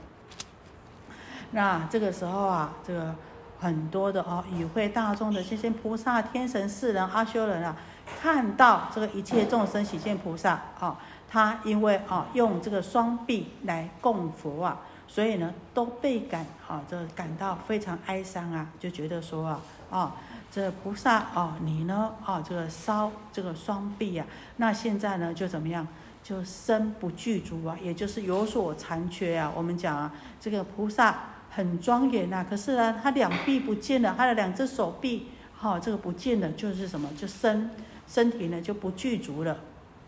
[1.52, 3.16] 那这个时候啊，这个
[3.60, 7.76] 很多的哦，与会大众的这些菩萨、天神、世人、阿修人啊，
[8.22, 11.00] 看到这个一切众生喜见菩萨啊，
[11.30, 14.82] 他因为啊用这个双臂来供佛啊。
[15.08, 19.62] 所以呢，都倍感啊，这感到非常哀伤啊，就觉得说啊，
[19.92, 20.16] 啊，
[20.52, 24.26] 这菩萨啊，你呢啊，这个烧这个双臂啊，
[24.58, 25.88] 那现在呢就怎么样，
[26.26, 29.54] 就身不具足啊，也就是有所残缺啊。
[29.56, 30.12] 我们讲啊，
[30.42, 31.20] 这个菩萨
[31.52, 37.70] 很庄严呐，可是呢，他两臂不见了，他的两只手臂，哈，这个不见了，就是什么，就身
[38.08, 39.60] 身体呢就不具足了，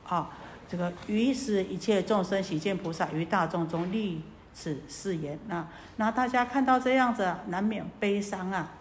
[0.08, 0.32] 啊，
[0.68, 4.24] 这个于是，一切众生喜见菩萨于大众中立。
[4.60, 8.72] 此誓言，那那大家看到这样子，难免悲伤啊，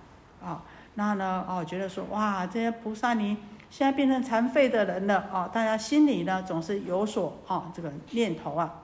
[0.43, 0.63] 啊，
[0.95, 3.37] 那呢，哦，觉得说，哇，这些菩萨你
[3.71, 8.83] 现在变成残废的人了，哦，大家心里呢总是有所，啊，这个念头啊。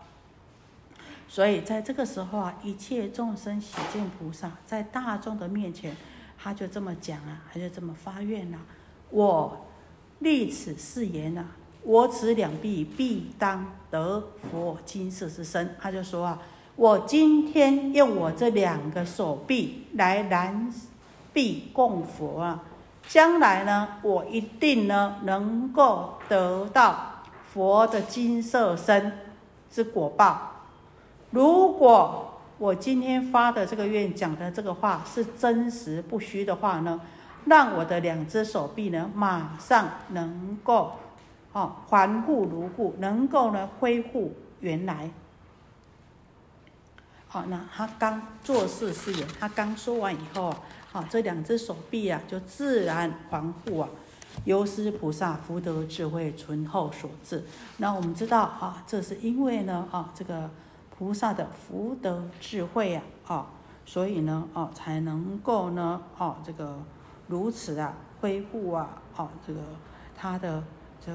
[1.28, 5.96] 所以在这个时候啊，一切众生喜见菩萨，在大众的面前，
[6.38, 8.58] 他就这么讲啊，他就这么发愿呐，
[9.10, 9.66] 我
[10.18, 11.44] 立此誓言呐，
[11.82, 16.42] 我此两臂必当得佛金色之身，他就说啊。
[16.74, 20.72] 我今天用我这两个手臂来燃
[21.30, 22.64] 臂供佛啊，
[23.08, 27.22] 将来呢，我一定呢能够得到
[27.52, 29.12] 佛的金色身
[29.70, 30.50] 之果报。
[31.30, 37.00] 如果我今天发的这个愿讲的这个话是真实不虚的话呢，
[37.46, 40.92] 让我的两只手臂呢马上能够
[41.52, 45.10] 哦还复如故，能够呢恢复原来。
[47.26, 50.54] 好，那他刚做事誓言，他刚说完以后，
[50.92, 53.88] 好，这两只手臂啊就自然还护啊，
[54.44, 57.42] 由师菩萨福德智慧醇厚所致。
[57.78, 60.50] 那我们知道啊，这是因为呢啊，这个
[60.90, 63.46] 菩萨的福德智慧啊，啊，
[63.86, 66.78] 所以呢啊才能够呢啊这个
[67.26, 69.60] 如此啊恢复啊，啊这个
[70.14, 70.62] 他的
[71.02, 71.10] 这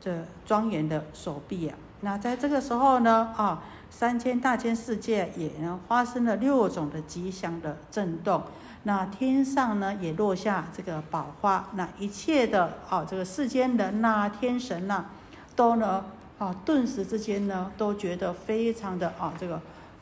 [0.00, 1.78] 这庄严的手臂啊。
[2.00, 3.62] 那在这个时候呢啊。
[3.98, 8.42] 三千大千世界也呢发生了六种的吉祥的震动，
[8.82, 15.06] 那天上呢也落下这个宝花，那一切的啊这个世间人呐天神呐，
[15.54, 16.04] 都呢
[16.38, 19.58] 啊顿时之间呢都觉得非常的啊这个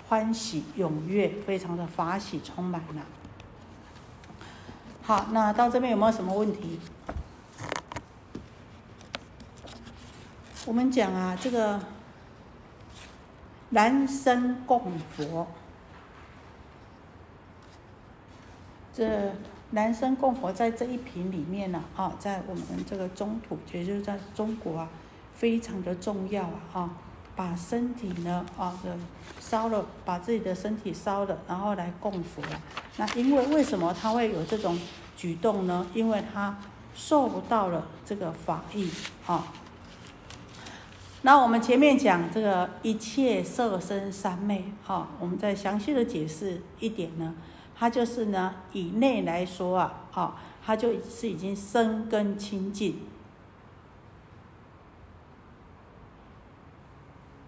[0.09, 3.03] 欢喜踊跃，非常的法喜充满了。
[5.03, 6.81] 好，那到这边有没有什么问题？
[10.67, 11.79] 我们讲啊这个。
[13.75, 14.81] 男生供
[15.16, 15.49] 佛，
[18.93, 19.33] 这
[19.70, 24.89] 男生供佛在这一品里面呢，啊，在我们这个中土，也就是在中国啊，
[25.35, 26.91] 非常的重要啊，啊，
[27.35, 28.79] 把身体呢，啊，
[29.41, 32.41] 烧了，把自己的身体烧了，然后来供佛。
[32.97, 34.79] 那因为为什么他会有这种
[35.16, 35.85] 举动呢？
[35.93, 36.57] 因为他
[36.95, 38.89] 受不到了这个法益
[39.27, 39.45] 啊。
[41.27, 47.35] 那我们前面讲这个一切色身三昧，哈，我们再详细的解释一点呢，
[47.75, 52.99] 它就是呢，以内来说啊，哈，它就是已经生根清净。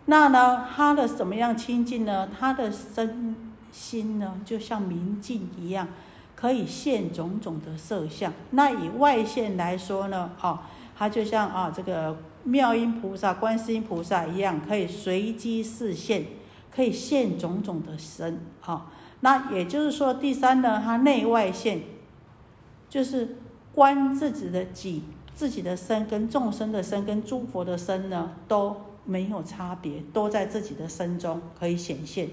[0.07, 2.31] 那呢，它的什么样清净呢？
[2.39, 3.37] 它的身
[3.71, 5.87] 心呢，就像明镜一样，
[6.35, 8.33] 可以现种种的色相。
[8.53, 10.61] 那以外现来说呢，哦，
[10.97, 12.17] 它就像啊，这个。
[12.47, 16.25] 妙音菩萨、观世音菩萨一样，可以随机示现，
[16.71, 18.41] 可以现种种的身。
[18.61, 18.91] 啊，
[19.21, 21.83] 那也就是说，第三呢，它内外现，
[22.89, 23.37] 就是
[23.75, 25.03] 观自己的己、
[25.35, 32.31] 自己的身跟众生的身跟诸佛的身呢都没有差别，都在自己的身中可以显现。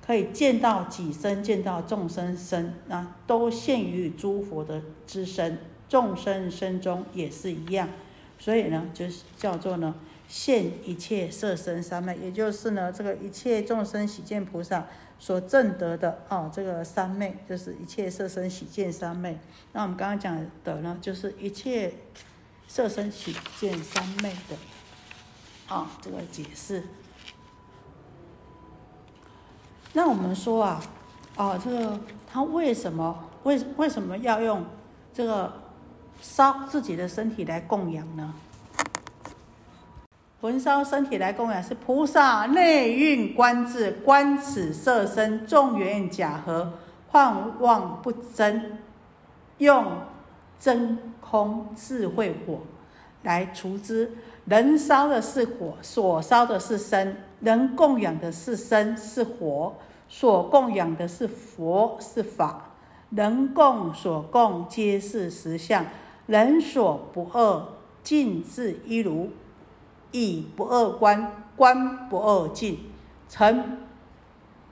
[0.00, 5.58] 可以见到己身，见到众生身，那都现于诸佛的之身，
[5.90, 7.90] 众生身中也是一样。
[8.38, 9.94] 所以呢，就是叫做呢，
[10.26, 14.86] 现一切色身三昧，也就是呢，这个一切众生喜见菩萨
[15.18, 19.38] 所证得的啊，这个三昧就是一切色身喜见三昧。
[19.72, 21.92] 那我们刚刚讲的呢，就是一切
[22.66, 24.56] 色身喜见三昧的
[25.68, 26.82] 啊，这个解释。
[29.92, 30.82] 那我们说啊，
[31.36, 34.64] 哦，这个他为什么为为什么要用
[35.12, 35.52] 这个
[36.20, 38.34] 烧自己的身体来供养呢？
[40.40, 46.72] 焚烧身体来供养是菩萨内蕴观智，观此色身众缘假合，
[47.10, 48.78] 幻妄不真，
[49.58, 49.84] 用
[50.58, 52.60] 真空智慧火
[53.22, 54.10] 来除之。
[54.46, 57.16] 人烧的是火，所烧的是身。
[57.40, 59.74] 人供养的是身是火，
[60.08, 62.66] 所供养的是佛是法。
[63.10, 65.84] 人供所供皆是实相，
[66.30, 69.30] 人所不恶尽自一如。
[70.12, 72.90] 以不二观，观不二尽，
[73.28, 73.78] 成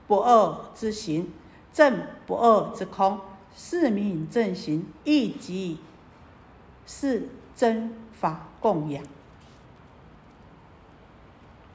[0.05, 1.31] 不二之行，
[1.71, 3.19] 正不二之空，
[3.55, 5.77] 是名正行，亦即
[6.85, 9.01] 是真法供养。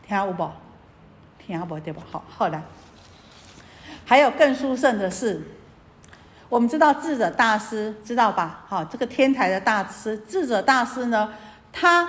[0.07, 0.51] 听有无？
[1.39, 2.03] 听不对吧？
[2.11, 2.63] 好，好来，
[4.05, 5.43] 还有更殊胜的是，
[6.55, 8.61] 我们知道智者大师知道吧？
[8.69, 11.29] 好，这个天台的大师智者大师呢，
[11.73, 12.09] 他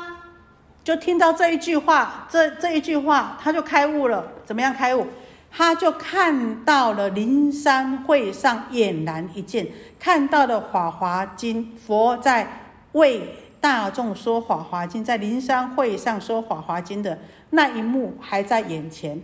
[0.84, 4.24] 就听到这一句话，这这一句话，他就开悟了。
[4.46, 5.08] 怎么样开悟？
[5.50, 9.68] 他就看到了灵山会上俨然一见，
[10.00, 12.48] 看到了《法华经》，佛在
[12.92, 13.28] 为
[13.60, 17.18] 大众说《法华经》，在灵山会上说《法华经》的。
[17.50, 19.20] 那一幕还在眼前，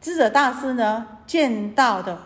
[0.00, 2.18] 智者大师呢见到的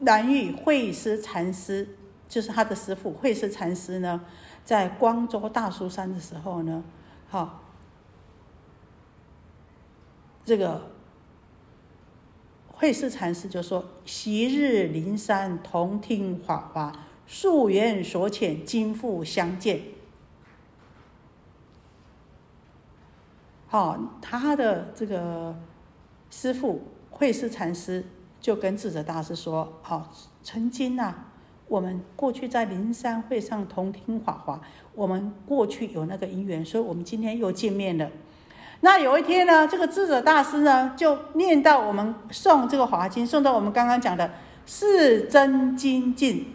[0.00, 1.96] 南域慧师禅师，
[2.28, 4.20] 就是他的师傅慧师禅师呢，
[4.64, 6.82] 在光州大苏山的时候呢，
[7.28, 7.62] 好，
[10.44, 10.90] 这个
[12.68, 16.92] 慧师禅师就说：“昔日灵山同听法华，
[17.26, 19.82] 溯源所遣，今复相见。”
[23.68, 25.54] 好，他的这个
[26.30, 28.04] 师父慧师禅师
[28.40, 30.10] 就跟智者大师说：“好，
[30.42, 31.12] 曾经呐，
[31.68, 34.60] 我们过去在灵山会上同听法华，
[34.94, 38.10] 我们过去有那个因缘，所以我们今天又见面了。
[38.80, 44.30] 那有一天呢，这个智者大师呢，就念到我们诵这个华经，诵到我们刚刚讲的
[44.64, 46.54] ‘是真精进，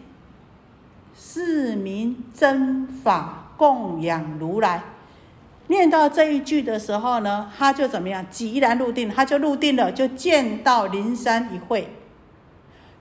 [1.16, 4.82] 是名真法供养如来’。”
[5.68, 8.26] 念到这一句的时候呢，他就怎么样？
[8.30, 11.90] 即然入定，他就入定了，就见到灵山一会，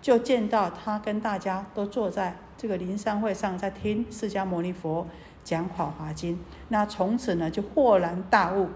[0.00, 5.06] 就见到他跟大家都坐在这个灵山会上，在听释迦牟尼佛
[5.44, 6.36] 讲《法华经》。
[6.68, 8.70] 那从此呢，就豁然大悟。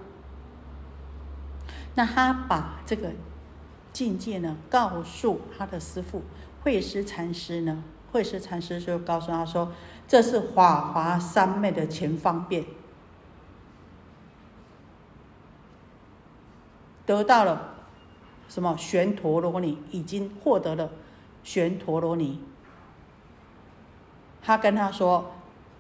[1.95, 3.11] 那他把这个
[3.93, 6.23] 境界呢，告诉他的师父
[6.63, 7.83] 慧师禅师呢，
[8.13, 9.73] 慧师禅师就告诉他说
[10.07, 12.65] ：“这是法华三昧的前方便。”
[17.09, 17.75] 得到了
[18.51, 18.77] 什么？
[18.77, 20.91] 玄陀罗尼已经获得了
[21.43, 22.39] 玄陀罗尼。
[24.43, 25.33] 他跟他说：“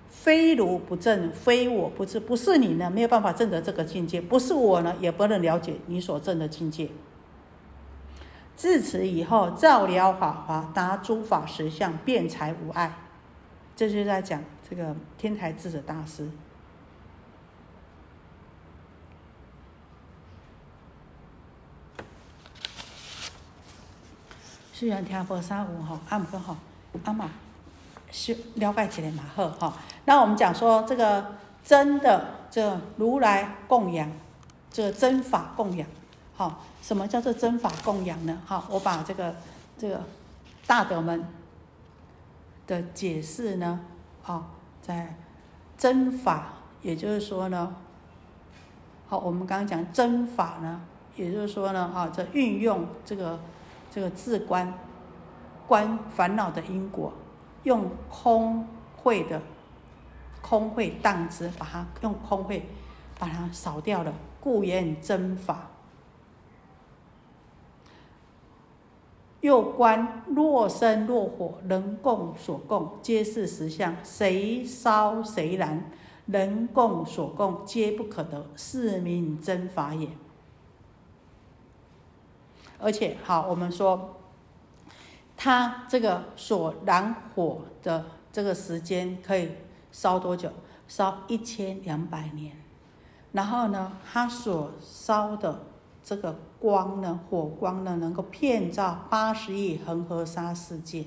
[0.09, 6.89] 非如不正，非我不知，不是你呢，没有办法证得这个境界；不是我呢，也不能了解你所证的境界。”
[8.57, 12.95] 自此以后，照了法华，达诸法实相，辩才无碍。
[13.77, 16.31] 这就是在讲这个天台智者大师。
[24.79, 26.57] 虽然听佛三无哈，阿姆哥哈，
[27.03, 27.29] 阿玛
[28.13, 29.75] 是了解起来嘛好哈。
[30.05, 31.33] 那我们讲说这个
[31.65, 34.09] 真的这如来供养，
[34.71, 35.89] 这个真法供养，
[36.37, 38.41] 好，什么叫做真法供养呢？
[38.47, 39.35] 好，我把这个
[39.77, 40.01] 这个
[40.65, 41.27] 大德们
[42.69, 43.81] 的解释呢，
[44.23, 44.51] 好，
[44.81, 45.17] 在
[45.77, 46.53] 真法，
[46.83, 47.75] 也就是说呢，
[49.09, 50.81] 好，我们刚刚讲真法呢，
[51.17, 53.41] 也就是说呢，啊，这运用这个。
[53.99, 54.73] 这个自观，
[55.67, 57.13] 观烦恼的因果，
[57.65, 58.65] 用空
[58.97, 59.43] 慧的
[60.41, 62.65] 空慧荡之，把它用空慧
[63.19, 65.67] 把它扫掉了，故言真法。
[69.41, 75.91] 又观若生若火，人供所供皆是实相，谁烧谁燃，
[76.27, 80.09] 人供所供皆不可得，是名真法也。
[82.79, 84.17] 而且好，我们说，
[85.37, 89.51] 它这个所燃火的这个时间可以
[89.91, 90.51] 烧多久？
[90.87, 92.57] 烧一千两百年。
[93.33, 95.61] 然后呢，它所烧的
[96.03, 101.05] 这个光呢，火光呢，能够遍照八十亿恒河沙世界。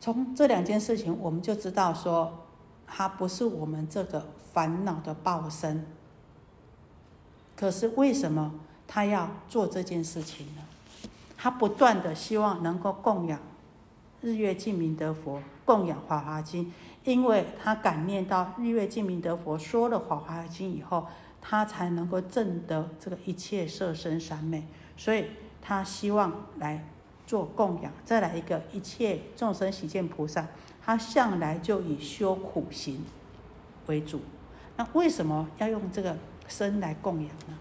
[0.00, 2.46] 从这两件事情，我们就知道说，
[2.86, 5.86] 它不是我们这个烦恼的报身。
[7.54, 8.52] 可是为什么
[8.92, 10.62] 他要做这件事情了？
[11.38, 13.40] 他不断的希望能够供养
[14.20, 16.70] 日月净明德佛，供养华华经，
[17.04, 21.06] 因为他感念到日月净明德佛说了华华经以后，
[21.40, 24.66] 他才能够证得这个一切色身三昧，
[24.98, 25.24] 所以
[25.62, 26.84] 他希望来
[27.26, 27.90] 做供养。
[28.04, 30.46] 再来一个一切众生喜见菩萨，
[30.84, 33.02] 他向来就以修苦行
[33.86, 34.20] 为主。
[34.76, 36.14] 那为什么要用这个？
[36.48, 37.56] 身来供养呢？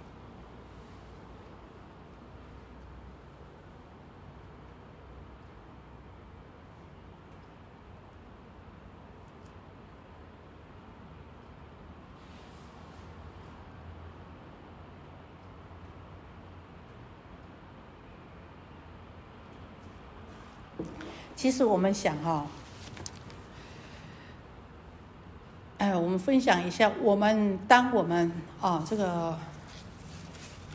[21.41, 22.45] 其实我们想哈。
[25.79, 28.31] 哎，我们分享一下，我们当我们
[28.61, 29.35] 啊，这个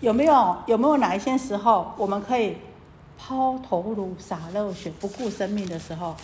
[0.01, 2.57] 有没有有没有哪一些时候，我们可以
[3.17, 6.17] 抛头颅洒热血，不顾生命的时候，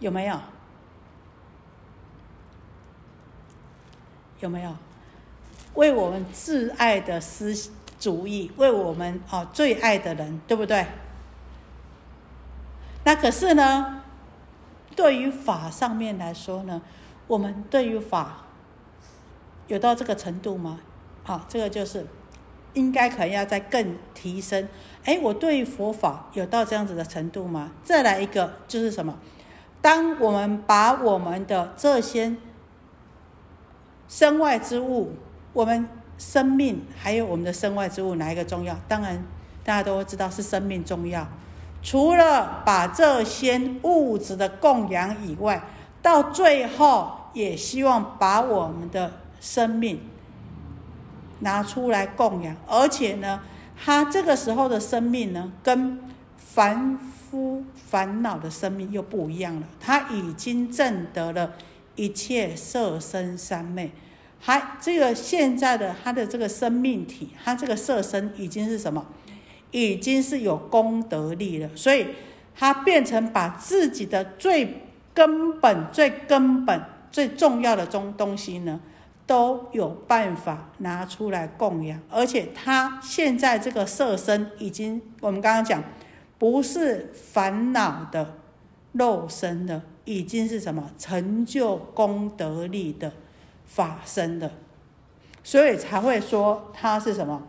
[0.00, 0.36] 有没有？
[4.40, 4.74] 有没有
[5.74, 10.84] 为我们挚爱的思主义，为我们哦最爱的人，对不对？
[13.06, 14.02] 那可是呢，
[14.96, 16.82] 对于法上面来说呢？
[17.28, 18.38] 我们对于法
[19.68, 20.80] 有到这个程度吗？
[21.24, 22.04] 啊，这个就是
[22.74, 24.68] 应该可能要再更提升。
[25.04, 27.70] 哎，我对于佛法有到这样子的程度吗？
[27.84, 29.16] 再来一个就是什么？
[29.80, 32.34] 当我们把我们的这些
[34.08, 35.12] 身外之物，
[35.52, 35.88] 我们
[36.18, 38.76] 生命还有我们的身外之物哪一个重要？
[38.88, 39.22] 当然
[39.62, 41.28] 大家都知道是生命重要。
[41.86, 45.62] 除了把这些物质的供养以外，
[46.02, 47.12] 到最后。
[47.36, 49.12] 也希望把我们的
[49.42, 50.00] 生命
[51.40, 53.42] 拿出来供养，而且呢，
[53.84, 56.00] 他这个时候的生命呢，跟
[56.38, 59.66] 凡夫烦恼的生命又不一样了。
[59.78, 61.52] 他已经证得了
[61.94, 63.92] 一切色身三昧，
[64.40, 69.04] 还这个现在的他的这个生命体，他这个色身已经是什么？
[69.70, 72.06] 已经是有功德力了，所以
[72.54, 74.82] 他变成把自己的最
[75.14, 76.82] 根本、最根本。
[77.12, 78.78] 最重要的东东西呢，
[79.26, 85.82] 都有办法拿出来供养，而且他现在这个色身已经，我们刚刚讲，
[86.36, 88.34] 不是烦恼的
[88.92, 93.10] 肉身的，已经是什么成就功德力的
[93.64, 94.50] 法身的，
[95.42, 97.42] 所以才会说他是什么，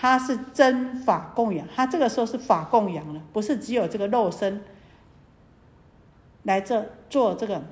[0.00, 4.62] 他是真法供养，他这个时候是法供养了，不是只有这个肉身
[6.44, 7.62] 来这做这个。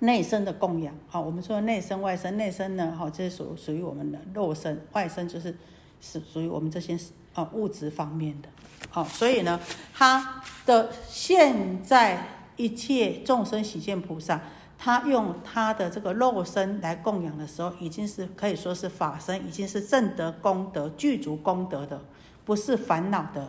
[0.00, 5.56] 内身的供养，好，我们说内身外身，内身呢，好，这是属属于我们的肉身，外身就是
[5.98, 6.98] 是属于我们这些
[7.32, 8.48] 啊物质方面的，
[8.90, 9.58] 好，所以呢，
[9.94, 14.42] 他的现在一切众生喜见菩萨，
[14.76, 22.00] 他用他的这个肉身来供养的时候，已经是可以说是法身，已经是正德功德具足功德的，
[22.44, 23.48] 不是烦恼的，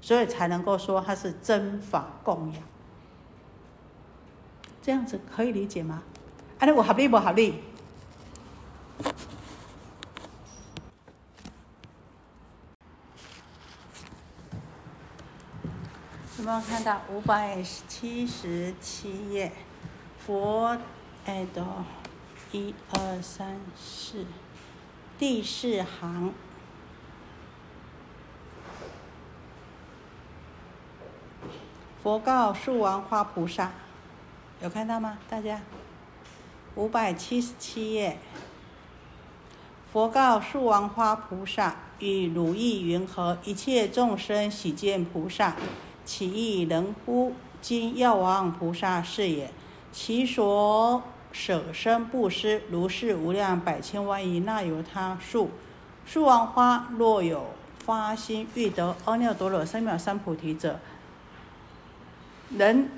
[0.00, 2.62] 所以才能够说他是真法供养。
[4.82, 6.02] 这样子可以理解吗？
[6.58, 7.62] 啊，那我合理不合理？
[16.38, 19.52] 有没有看到五百七十七页？
[20.26, 20.76] 佛
[21.24, 21.64] 哎的，
[22.52, 24.26] 一二三四，
[25.18, 26.34] 第四行，
[32.02, 33.72] 佛告树王花菩萨。
[34.62, 35.18] 有看到吗？
[35.30, 35.62] 大家，
[36.74, 38.18] 五百七十七页。
[39.90, 43.38] 佛告树王花菩萨：“与汝意云何？
[43.42, 45.56] 一切众生喜见菩萨，
[46.04, 47.32] 其意能乎？
[47.62, 49.50] 今药王菩萨是也。
[49.92, 55.50] 其所舍身布施，如是无量百千万亿那由他树。
[56.06, 57.46] 树王花若有
[57.78, 60.78] 发心欲得阿耨多罗三藐三菩提者，
[62.50, 62.88] 能。”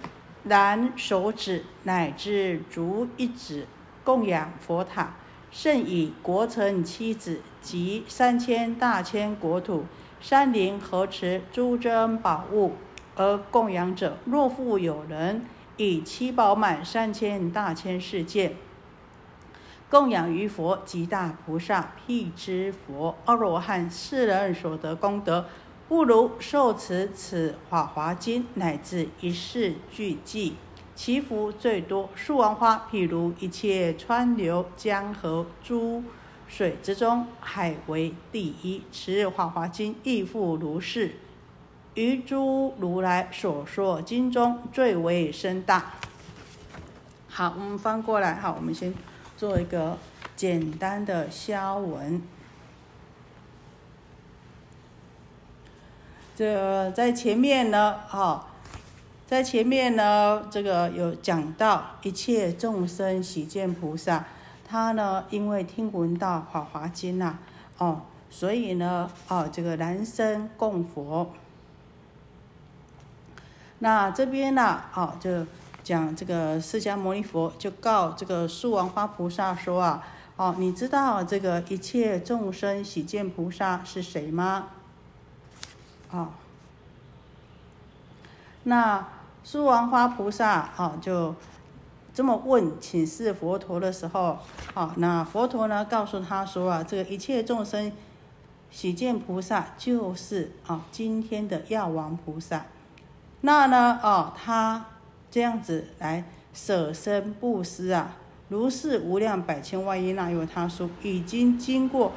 [0.45, 3.64] 然手指乃至足一指
[4.03, 5.14] 供养佛塔，
[5.53, 9.84] 甚以国臣妻子及三千大千国土、
[10.20, 12.72] 山林河池诸珍宝物
[13.14, 15.45] 而供养者，若复有人
[15.76, 18.56] 以七宝满三千大千世界
[19.88, 25.46] 供养于佛及大菩萨、辟支佛、阿罗汉世人所得功德，
[25.88, 30.54] 不如受持此法华经乃至一世俱记。
[30.94, 36.02] 其福最多，树王花譬如一切川流江河诸
[36.46, 38.82] 水之中，海为第一。
[38.92, 41.16] 此《华华经》亦复如是，
[41.95, 45.93] 于诸如来所说经中最为深大。
[47.28, 48.95] 好，我们翻过来，好，我们先
[49.36, 49.99] 做一个
[50.34, 52.22] 简单的消文。
[56.34, 58.47] 这在前面呢，哈。
[59.26, 64.26] 在前面呢，这个有讲到一切众生喜见菩萨，
[64.68, 67.38] 他呢因为听闻到《法华经》呐，
[67.78, 71.32] 哦，所以呢，哦，这个男生供佛。
[73.82, 75.44] 那这边呢，哦，就
[75.82, 80.06] 讲这个释迦牟尼佛就告这个树王花菩萨说啊，
[80.36, 84.68] 哦，你知道这个一切众生喜见菩萨是谁吗？
[86.12, 86.30] 啊，
[88.62, 89.06] 那。
[89.44, 91.34] 苏王花菩萨啊，就
[92.14, 94.38] 这么问请示佛陀的时候，
[94.72, 97.90] 啊，那佛陀呢告诉他说啊，这个一切众生
[98.70, 102.66] 喜见菩萨就是啊今天的药王菩萨。
[103.43, 104.84] 那呢，哦，他
[105.30, 106.24] 这样子来
[106.55, 108.16] 舍身布施啊，
[108.49, 112.12] 如是无量百千万亿那由他说，已经经过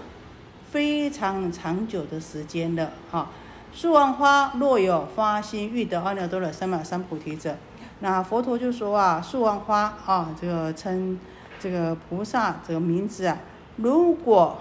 [0.71, 3.29] 非常长久的时间了，哈。
[3.73, 7.57] 树王花若有发心欲得阿耨多罗三藐三菩提者，
[7.99, 11.19] 那佛陀就说啊，树王花啊，这个称
[11.59, 13.37] 这个菩萨这个名字啊，
[13.75, 14.59] 如果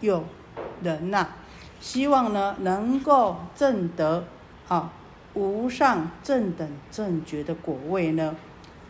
[0.00, 0.24] 有
[0.82, 1.26] 人呐，
[1.80, 4.24] 希望呢能够证得
[4.68, 4.90] 啊
[5.34, 8.34] 无上正等正觉的果位呢，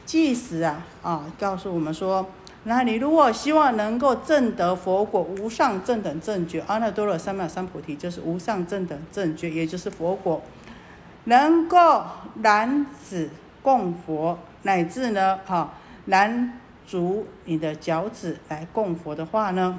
[0.05, 2.26] 即使啊啊告诉我们说。
[2.66, 10.42] 那你如果希望能够证得佛果无上正等正觉，阿耨多罗三藐三菩提就是无上正等正觉，也就是佛果，
[11.24, 12.05] 能够
[12.42, 13.28] 燃指
[13.61, 15.74] 供佛，乃至呢，哈，
[16.07, 19.78] 燃足你的脚趾来供佛的话呢，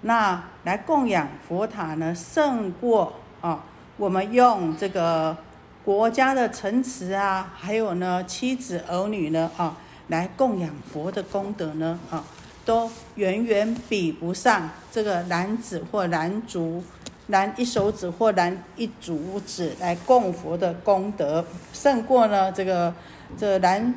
[0.00, 3.62] 那来供养佛塔呢，胜过啊，
[3.96, 5.36] 我们用这个
[5.84, 9.76] 国家的城池啊，还有呢，妻子儿女呢，啊。
[10.08, 12.22] 来供养佛的功德呢，啊，
[12.62, 16.84] 都远远比不上这个男子或男足，
[17.28, 22.92] 男一手指或男一足指来供佛的功德，胜过呢这个
[23.38, 23.94] 这男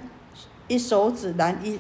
[0.69, 1.77] 一手指男一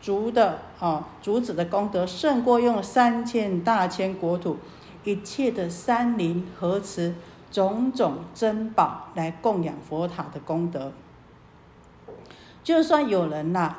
[0.00, 4.58] 足的啊足子的功德，胜过用三千大千国土
[5.06, 7.14] 一切的山林河池
[7.50, 10.92] 种种珍宝来供养佛塔的功德。
[12.62, 13.76] 就算有人呐，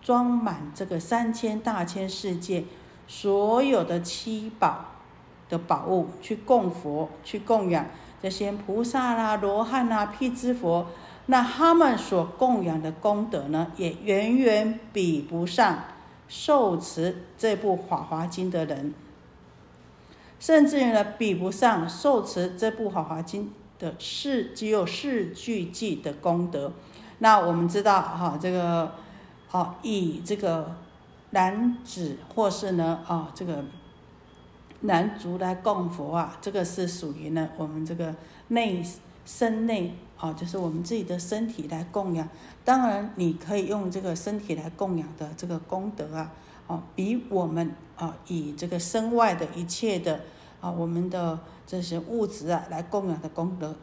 [0.00, 2.64] 装满这个三千大千世界
[3.06, 4.86] 所有的七宝
[5.50, 7.86] 的宝物去供佛、去供养
[8.22, 10.86] 这些菩萨啦、罗汉啦、辟支佛，
[11.26, 15.80] 那他们所供养的功德呢，也远远比不上
[16.26, 18.94] 受持这部《法华经》的人，
[20.44, 23.44] 甚至于呢，比不上受持这部《法华经》
[23.78, 26.70] 的四只有四句偈的功德。
[27.20, 28.92] 那我们知道哈，这个
[29.50, 30.76] 哦，以这个
[31.30, 33.64] 男子或是呢啊，这个
[34.80, 38.14] 男足来供佛啊，这个是属于呢我们这个
[38.48, 38.84] 内
[39.24, 42.28] 身内啊，就是我们自己的身体来供养。
[42.66, 46.30] 当然，你可以用这个身体来供养的这个功德啊，
[46.66, 50.20] 哦，比我们啊以这个身外的一切的
[50.60, 53.74] 啊我们的这些物质啊来供养的功德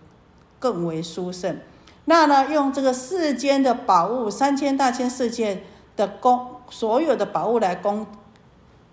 [0.59, 1.57] 更为殊胜。
[2.05, 5.63] 那呢，用这个世间的宝物，三千大千世界
[5.95, 8.07] 的供，所有的宝物来供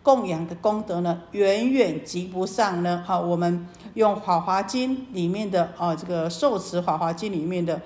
[0.03, 3.03] 供养的功德呢，远远及不上呢。
[3.07, 7.80] 哈，我们用《法华经》里面的啊，这个受持《法华经》里面的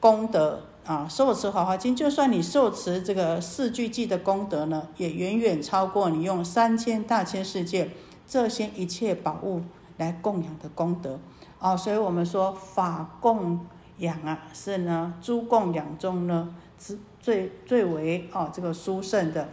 [0.00, 7.90] 功德啊，受持《法华经》，就算你受持这个四句偈的功德呢，也远远超过你用三千大千世界
[8.26, 9.62] 这些一切宝物
[9.96, 11.18] 来供养的功德
[11.58, 11.76] 啊。
[11.76, 13.66] 所以我们说法供。
[13.98, 19.46] 养啊，是呢，诸供养中呢，是最最为哦这个殊胜的。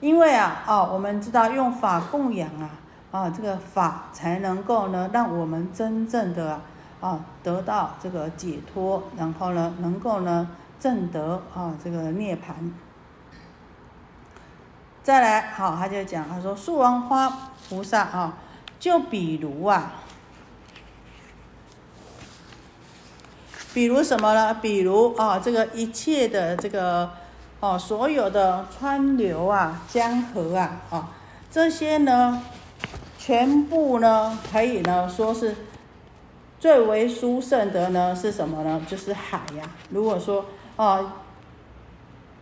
[0.00, 2.70] 因为啊，哦，我们知道用法供养啊，
[3.12, 6.62] 啊，这个法才能够呢，让我们真正的啊
[7.00, 12.72] 啊得到这个解脱，然后呢，能够呢证得啊这个涅盘。
[15.02, 18.38] 再来，好，他就讲，他说树王花菩萨啊，
[18.78, 19.92] 就比如啊，
[23.72, 24.52] 比如什么呢？
[24.54, 27.10] 比如啊，这个一切的这个
[27.60, 31.08] 哦，所有的川流啊、江河啊，啊，
[31.50, 32.42] 这些呢，
[33.18, 35.56] 全部呢，可以呢说是
[36.60, 38.80] 最为殊胜的呢，是什么呢？
[38.88, 39.70] 就是海呀。
[39.90, 40.46] 如果说
[40.76, 41.14] 啊。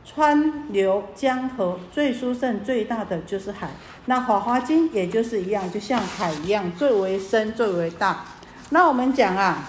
[0.09, 3.71] 川流江河最殊胜最大的就是海，
[4.05, 8.25] 那《华华经》也就是一样，就像海一样，最为深最为大。
[8.71, 9.65] 那我们讲啊，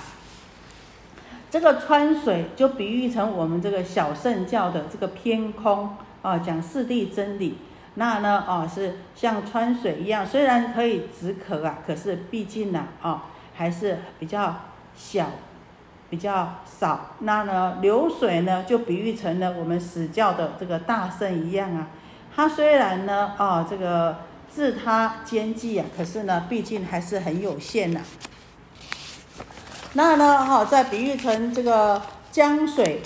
[1.49, 7.57] 这个川水就比喻成我们这个小圣教的这个偏空啊，讲四谛真理。
[7.95, 13.25] 那呢啊是像川水一样，虽然可以止渴啊，可是毕竟呢啊
[13.57, 14.55] 还是比较
[14.95, 15.29] 小。
[16.09, 21.89] 比较少，那呢流水呢就比喻成了我们死教的这个大圣一样啊。
[22.33, 27.99] 它虽然呢啊这个自他兼济啊，可是呢毕竟还是很有限呐。
[29.95, 32.01] 那呢哈再比喻成这个
[32.31, 33.01] 江水，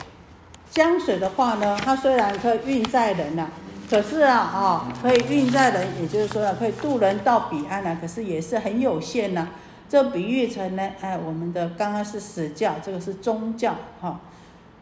[0.69, 3.47] 江水的话呢，它虽然可以运载人呐，
[3.89, 9.47] 可是啊啊可以运载人，也就是说呢可以渡人到彼岸啊，可是也是很有限呐。
[9.91, 14.21] 这比喻成呢，哎，我们的刚刚是死教，这个是宗教，哈，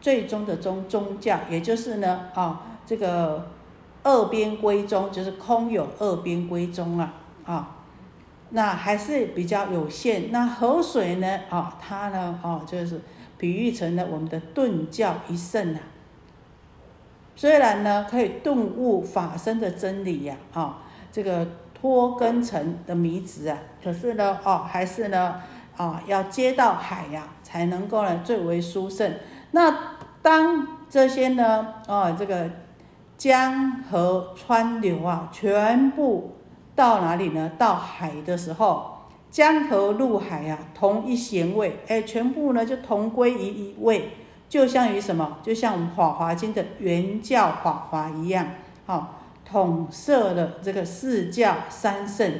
[0.00, 3.50] 最终的宗宗教，也就是呢，啊，这个
[4.04, 7.12] 二边归宗，就是空有二边归宗啊，
[7.44, 7.78] 啊，
[8.50, 10.30] 那还是比较有限。
[10.30, 13.00] 那河水呢，啊，它呢，哦，就是
[13.36, 15.80] 比喻成了我们的顿教一圣啊。
[17.34, 20.78] 虽然呢，可以顿悟法身的真理呀，啊，
[21.10, 21.48] 这个。
[21.80, 25.40] 脱根城的迷子啊，可是呢，哦，还是呢，
[25.78, 29.14] 啊，要接到海呀，才能够呢最为殊胜。
[29.52, 29.74] 那
[30.20, 32.50] 当这些呢，哦，这个
[33.16, 36.36] 江河川流啊，全部
[36.76, 37.50] 到哪里呢？
[37.56, 38.98] 到海的时候，
[39.30, 44.10] 江河入海啊，同一咸味，哎，全部呢就同归于一位，
[44.50, 45.38] 就像于什么？
[45.42, 48.46] 就像我们《法华经》的原教法华一样，
[48.84, 49.16] 好。
[49.50, 52.32] 统摄了这个四教三圣，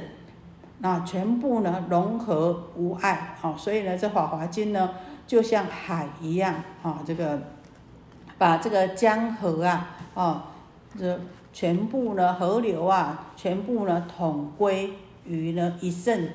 [0.78, 4.90] 那全部呢融合无碍，好，所以呢这《法华经》呢
[5.26, 6.54] 就像海一样，
[6.84, 7.40] 啊，这个
[8.38, 10.52] 把这个江河啊，啊，
[10.96, 11.18] 这
[11.52, 14.92] 全部呢河流啊，全部呢统归
[15.26, 16.28] 于呢一圣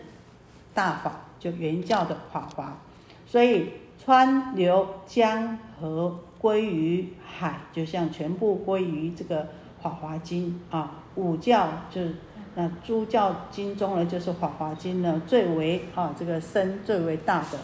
[0.73, 2.77] 大法，就原教的法华，
[3.25, 3.69] 所以
[4.03, 9.47] 川流江河归于海，就像全部归于这个。
[9.85, 12.15] 法华经啊，五教就是
[12.55, 17.59] 那诸教经中呢，就是法华经呢最为啊这个深最为大的。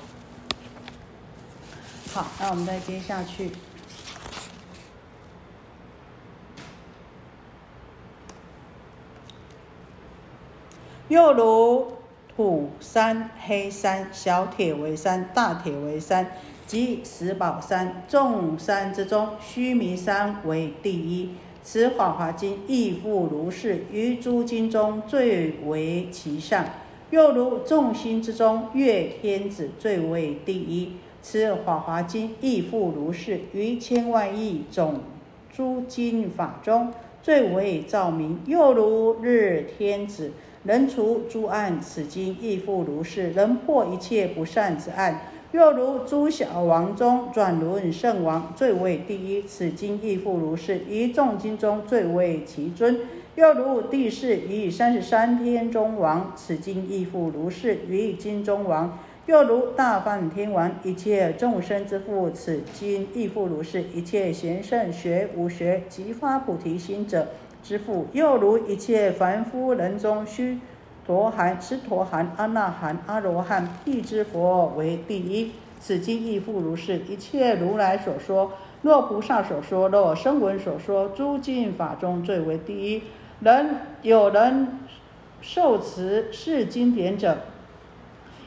[2.13, 3.49] 好，那我们再接下去。
[11.07, 11.91] 又如
[12.35, 16.33] 土山、黑山、小铁为山、大铁为山，
[16.67, 21.33] 即石宝山，众山之中，须弥山为第一。
[21.63, 26.65] 此《法华经》亦复如是，于诸经中最为其上。
[27.11, 30.93] 又如众星之中，月天子最为第一。
[31.21, 35.01] 此《法华经》亦复如是，于千万亿种
[35.55, 36.91] 诸经法中
[37.21, 38.39] 最为照明。
[38.47, 40.31] 又如日天子
[40.63, 45.30] 能除诸暗，此经亦复如是，能破一切不善之暗。
[45.51, 53.01] 又如诸小王中转轮圣王最为第一，此经亦复如是，于众经中最为其尊。
[53.35, 58.97] 又如第四于三十三天中王，此经亦复如是，于经中王。
[59.25, 67.27] 又如大梵天王，一切众生之父，此经亦复如是，一切贤圣学无学即发菩提心者
[67.61, 68.07] 之父。
[68.13, 70.59] 又如一切凡夫人中须。
[71.05, 75.51] 陀含、斯陀含、阿那含、阿罗汉，辟支佛为第一。
[75.79, 76.99] 此经亦复如是。
[77.09, 83.01] 一切如来所说，若菩萨所说，若声闻所说，诸经法中最为第一。
[83.39, 84.79] 人有人
[85.41, 87.39] 受持是经典者，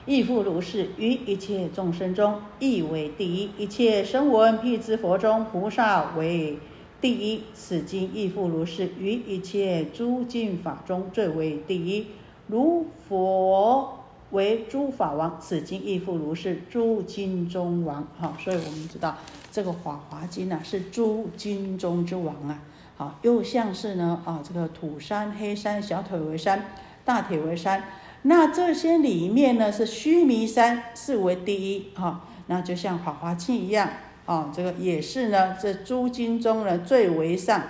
[0.06, 0.90] 亦复如是。
[0.96, 3.50] 于一切众生中，亦为第一。
[3.58, 6.60] 一切声闻辟支佛中，菩萨为
[7.00, 7.42] 第一。
[7.52, 8.90] 此经亦复如是。
[9.00, 12.06] 于一切诸经法中，最为第一。
[12.46, 18.06] 如佛为诸法王，此经亦复如是，诸经中王。
[18.20, 19.16] 哈，所以我们知道
[19.50, 22.58] 这个《法华经》呢是诸经中之王啊。
[22.96, 26.66] 好，又像是呢啊，这个土山、黑山、小腿为山、
[27.04, 27.84] 大铁为山。
[28.22, 31.90] 那这些里面呢是须弥山是为第一。
[31.94, 33.88] 哈，那就像《法华经》一样，
[34.26, 37.62] 啊，这个也是呢，这诸经中呢最为上。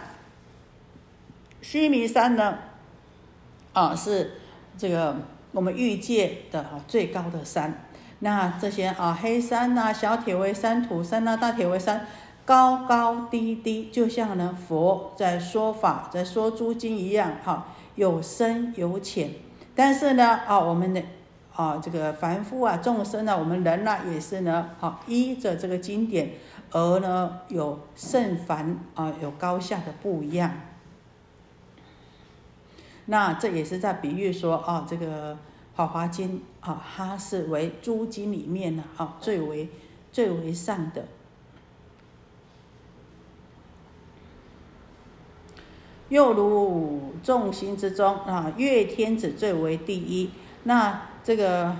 [1.61, 2.59] 须弥山呢，
[3.72, 4.33] 啊是
[4.77, 5.16] 这个
[5.53, 7.87] 我们欲界的啊最高的山。
[8.20, 12.07] 那这些啊黑山呐、小铁围山、土山呐、大铁围山，
[12.45, 17.66] 高高低低，就像呢佛在说法、在说诸经一样，哈，
[17.97, 19.31] 有深有浅。
[19.75, 21.03] 但是呢，啊我们的
[21.55, 26.31] 啊这个凡夫啊众生呢，我们人呢也是呢，啊依着这个经典
[26.70, 30.51] 而呢有甚凡啊有高下的不一样。
[33.07, 35.35] 那这也是在比喻说啊，这个
[35.75, 39.69] 《法华经》啊，它是为诸经里面呢啊最为
[40.11, 41.05] 最为上的。
[46.09, 50.31] 又如众星之中啊，月天子最为第一。
[50.63, 51.77] 那这个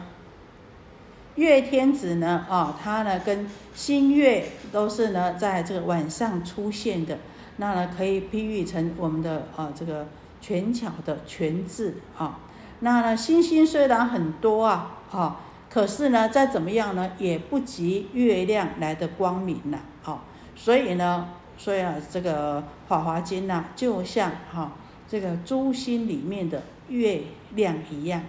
[1.37, 7.18] 月天子呢啊，他呢跟新月都是呢在这个晚上出现的。
[7.57, 10.07] 那呢可以比喻成我们的啊这个。
[10.47, 12.38] 全巧的全字啊，
[12.80, 15.40] 那呢星星虽然很多啊啊，
[15.70, 20.22] 可是呢再怎么样呢，也不及月亮来的光明呐啊。
[20.55, 24.72] 所以呢，所以啊，这个《法华经》呐，就像哈
[25.09, 27.22] 这个诸星里面的月
[27.55, 28.20] 亮一样。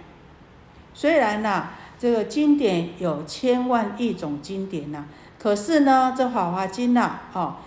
[0.94, 1.66] 虽然呐，
[1.98, 5.04] 这个经典有千万亿种经典呐，
[5.38, 7.58] 可是呢，这《法华经》呐，啊，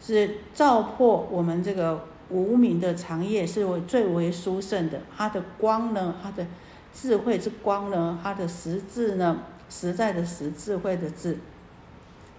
[0.00, 2.06] 是照破我们这个。
[2.30, 6.46] 无名的长夜是为最为殊胜的，它的光呢，它的
[6.94, 11.38] 智慧之光呢，它的实质呢，实在的实智慧的智，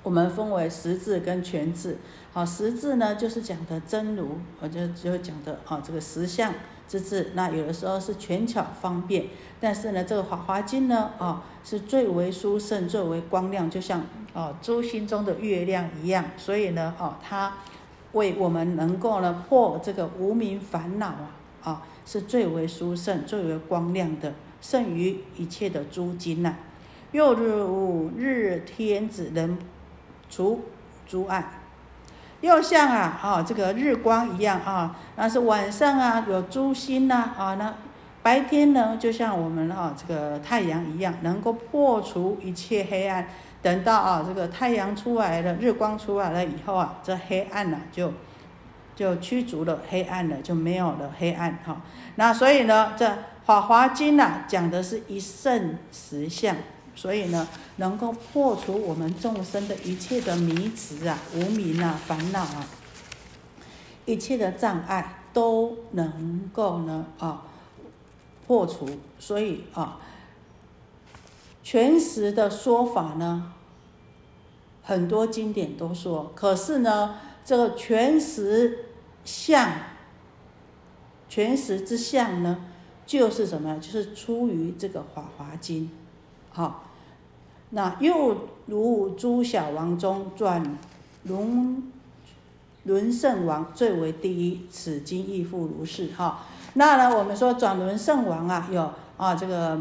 [0.04, 1.98] 我们分为实质跟全智。
[2.34, 6.54] 好，实质呢就是讲的真如，我就就讲的啊这个实相
[6.88, 7.32] 之智。
[7.34, 9.26] 那有的时候是权巧方便，
[9.60, 16.24] 但是呢这个《法华经》呢啊是最为殊胜、最为光亮，就像啊诸心中的月亮一样。
[16.38, 17.54] 所以呢啊它。
[18.14, 21.32] 为我们能够呢破这个无名烦恼啊
[21.64, 26.56] 啊，是最为殊胜、最为光亮的，胜于一切的诸经呐。
[27.12, 29.58] 又如日天子能
[30.30, 30.62] 除
[31.08, 31.52] 诸暗，
[32.42, 37.74] 又像啊啊这个日光一样啊，那是晚上啊有诸星呐啊，那
[38.24, 43.28] 白天呢就像我们啊这个太阳一样，能够破除一切黑暗。
[43.62, 48.12] 等到啊，这个太阳出来了，日光出来了以后啊，这黑暗呢就
[48.96, 51.80] 就驱逐了黑暗了，就没有了黑暗哈。
[52.16, 53.08] 那所以呢，这
[53.46, 56.56] 《法华经》呐讲的是一圣实相，
[56.96, 62.66] 所以呢能够破除我们众生的一切的迷执啊、无明啊、烦恼啊，
[64.06, 67.44] 一切的障碍都能够呢啊
[68.48, 68.90] 破除。
[69.20, 70.00] 所以啊。
[71.64, 73.54] 全实的说法呢，
[74.82, 78.86] 很多经典都说，可是呢，这个全实
[79.24, 79.70] 相，
[81.30, 82.66] 全实之相呢，
[83.06, 83.78] 就是什么？
[83.80, 85.84] 就是出于这个《法华经》。
[86.52, 86.84] 好，
[87.70, 90.78] 那又如诸小王中转
[91.24, 91.92] 轮
[92.86, 96.08] 轮圣王最为第一，此经亦复如是。
[96.08, 96.44] 哈，
[96.74, 99.80] 那呢，我们说转轮圣王啊，有啊这个。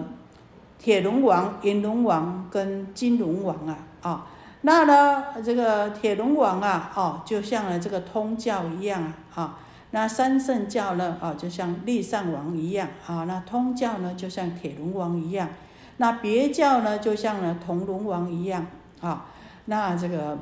[0.82, 4.26] 铁龙王、银龙王跟金龙王啊，啊，
[4.62, 9.58] 那呢，这个铁龙王啊，哦，就像呢这个通教一样啊，啊，
[9.90, 15.50] 那三圣教呢，啊，就像立上王一样啊，那通教呢，就像铁龙王一样，
[15.98, 18.66] 那别教呢，就像呢铜龙王一样
[19.02, 19.26] 啊，
[19.66, 20.38] 那这个，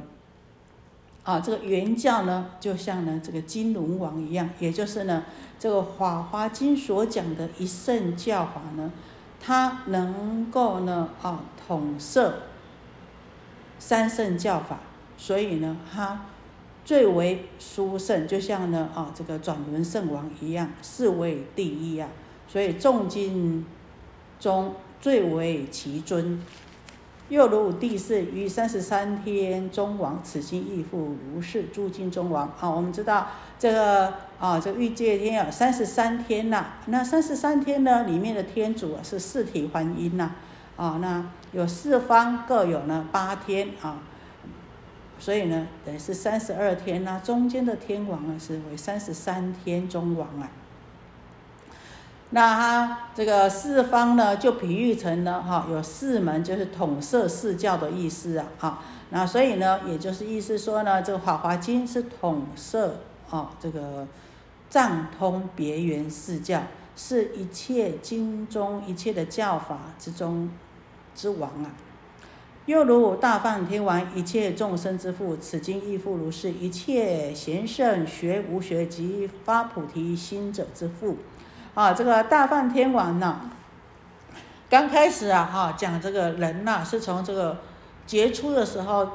[1.25, 5.25] 啊，这个原教呢，就像呢这个金龙王一样，也就是呢
[5.59, 8.93] 这个《法华经》所讲的一圣教法呢。
[9.41, 12.43] 他能够呢，啊，统摄
[13.79, 14.81] 三圣教法，
[15.17, 16.27] 所以呢，他
[16.85, 22.09] 最为殊胜，就像呢，啊，这个转轮圣王一样，是为第一啊。
[22.47, 23.65] 所以众经
[24.41, 26.43] 中最为其尊。
[27.29, 31.65] 又如第四于三十三天中王，此经亦复如是。
[31.65, 33.27] 诸经中王，啊，我们知道
[33.59, 36.67] 这个啊，这个欲界天有三十三天呐。
[36.87, 40.31] 那三十三天呢，里面的天主啊是四体还阴呐，
[40.77, 43.99] 啊，那有四方各有呢八天啊，
[45.19, 47.21] 所以呢，等于是三十二天呐。
[47.23, 50.49] 中间的天王呢是为三十三天中王啊。
[52.31, 63.01] 那它这个四方呢，就比喻成呢，哈，有四门，就是统摄四教的意思啊，啊，那所以呢，也就是意思说呢，这个《法华经》是统摄
[63.31, 64.07] 啊，这个
[64.69, 66.63] 藏通别圆四教，
[66.95, 70.51] 是一切经中一切的教法之中
[71.15, 71.73] 之王啊。
[72.67, 76.51] 又如大梵天王，一切众生之父，此经亦复如是。
[76.51, 81.17] 一切贤圣学无学及发菩提心者之父。
[81.79, 83.41] 啊，这个大梵天王呢，
[84.69, 87.59] 刚开始啊，哈，讲这个人呐，是从这个
[88.05, 89.09] 杰出的时候，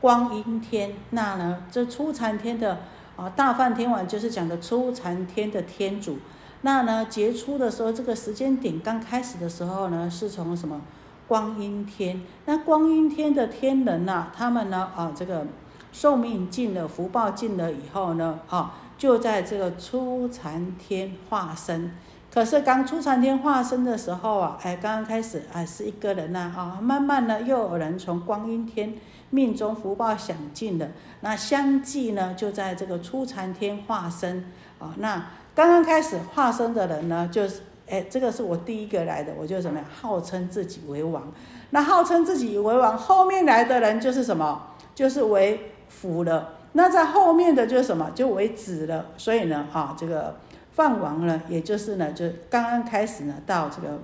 [0.00, 2.80] 光阴天，那呢，这初禅天的
[3.14, 6.18] 啊，大梵天王就是讲的初禅天的天主。
[6.62, 10.80] 那呢，杰出的时候，这个时间点刚开始的时候呢，是从什么？
[11.28, 15.46] 光阴天，那光阴天的天人呐，他们呢啊，这个
[15.92, 21.90] 寿命尽了，福报尽了以后呢，啊，就在这个初禅天化身。
[22.30, 28.92] 可是刚初禅天化身的时候啊，哎，刚刚开始哎是一个人呐，啊，慢慢呢又有人从光阴天
[29.30, 30.86] 命中福报享尽了，
[31.22, 34.44] 那相继呢就在这个初禅天化身
[34.78, 34.94] 啊。
[34.98, 37.62] 那刚刚开始化身的人呢，就是。
[37.92, 41.24] 哎，这个是我第一个来的，我就怎么样，号称自己为王。
[41.70, 44.62] 那号称自己为王，后面来的人就是什么？
[44.94, 46.59] 就是为辅了。
[46.72, 48.10] 那在后面的就是什么？
[48.14, 49.06] 就为子了。
[49.16, 50.36] 所以呢，啊，这个
[50.72, 53.98] 放王呢，也就是呢，就刚刚开始呢，到这个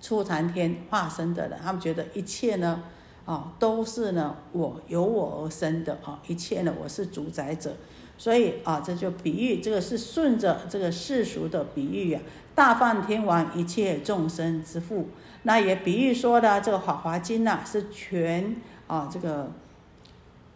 [0.00, 2.82] 初禅天化身的人，他们觉得一切呢，
[3.24, 7.74] 啊，都是呢，我由我而生的啊，一切呢，我是主宰者。
[8.16, 12.20] 所以啊，这就比喻，这个是顺着这个世俗的比喻呀。
[12.54, 15.08] 大梵天王，一切众生之父。
[15.44, 18.56] 那也比喻说的这个《法华经》呐，是全
[18.88, 19.52] 啊这个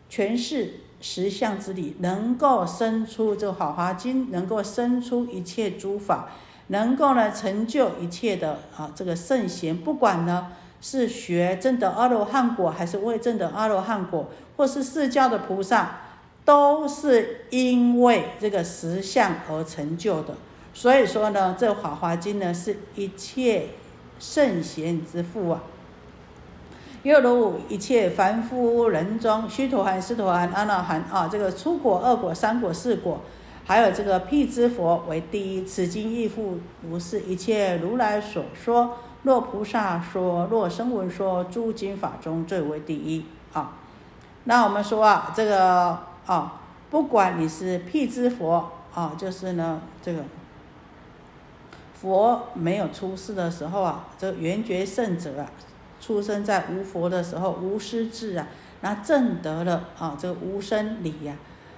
[0.08, 6.30] 全是十相之理，能够生出这《法华经》，能够生出一切诸法，
[6.68, 9.76] 能够呢成就一切的啊这个圣贤。
[9.76, 15.98] 不管呢是学正的阿罗汉果，还是未正的阿罗汉果，或是释教的菩萨。
[16.44, 20.34] 都是因为这个实相而成就的，
[20.74, 23.68] 所以说呢，这《法华经》呢是一切
[24.18, 25.62] 圣贤之父啊。
[27.02, 33.20] 又如一切凡夫人中，须陀洹、斯陀含、阿那含啊，这个初果、二果、三果、四果，
[33.64, 35.64] 还有这个辟支佛为第一。
[35.64, 43.76] 此经亦复如是，一切如来所说，若菩萨说，若声闻说，诸经法中最为第一啊。
[44.44, 45.98] 那我们说啊，这个。
[46.24, 50.22] 啊，不管你是辟支佛啊，就是呢，这个
[51.94, 55.50] 佛没有出世的时候啊，这圆觉圣者啊，
[56.02, 58.48] 出生在无佛的时候，无师智啊，
[58.80, 61.34] 那证得了啊，这个无生理呀，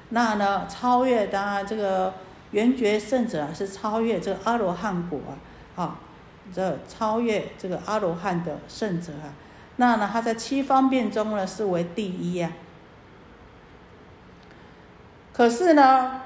[0.08, 2.14] 那呢，超越当然这个
[2.52, 5.20] 圆觉圣者啊，是超越这个阿罗汉果
[5.76, 6.00] 啊，啊，
[6.50, 9.36] 这超越这个阿罗汉的圣者啊，
[9.76, 12.50] 那呢，他在七方便中呢，是为第一呀。
[15.34, 16.22] 可是呢，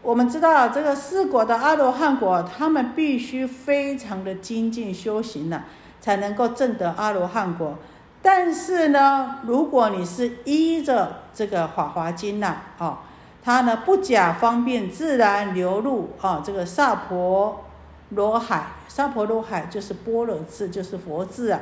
[0.00, 5.64] 我们知道这个四果的阿罗汉果，他们必须非常的精进修行呢，
[6.08, 7.76] 才能够证得阿罗汉果。
[8.22, 12.96] 但是呢，如果你是依着这个《法华经》呐，哦，
[13.44, 17.66] 它呢不假方便，自然流入啊这个萨婆
[18.08, 21.60] 罗海，萨婆罗海就是般若字，就是佛字啊。